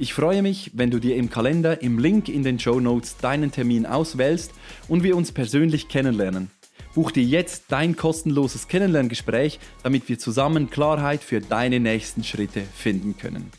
Ich 0.00 0.14
freue 0.14 0.40
mich, 0.40 0.70
wenn 0.72 0.90
du 0.90 0.98
dir 0.98 1.16
im 1.16 1.28
Kalender 1.28 1.82
im 1.82 1.98
Link 1.98 2.30
in 2.30 2.42
den 2.42 2.58
Show 2.58 2.80
Notes 2.80 3.18
deinen 3.18 3.52
Termin 3.52 3.84
auswählst 3.84 4.50
und 4.88 5.02
wir 5.02 5.14
uns 5.14 5.30
persönlich 5.30 5.88
kennenlernen. 5.88 6.50
Buch 6.94 7.10
dir 7.10 7.22
jetzt 7.22 7.64
dein 7.68 7.96
kostenloses 7.96 8.66
Kennenlerngespräch, 8.66 9.60
damit 9.82 10.08
wir 10.08 10.18
zusammen 10.18 10.70
Klarheit 10.70 11.22
für 11.22 11.42
deine 11.42 11.80
nächsten 11.80 12.24
Schritte 12.24 12.62
finden 12.62 13.18
können. 13.18 13.50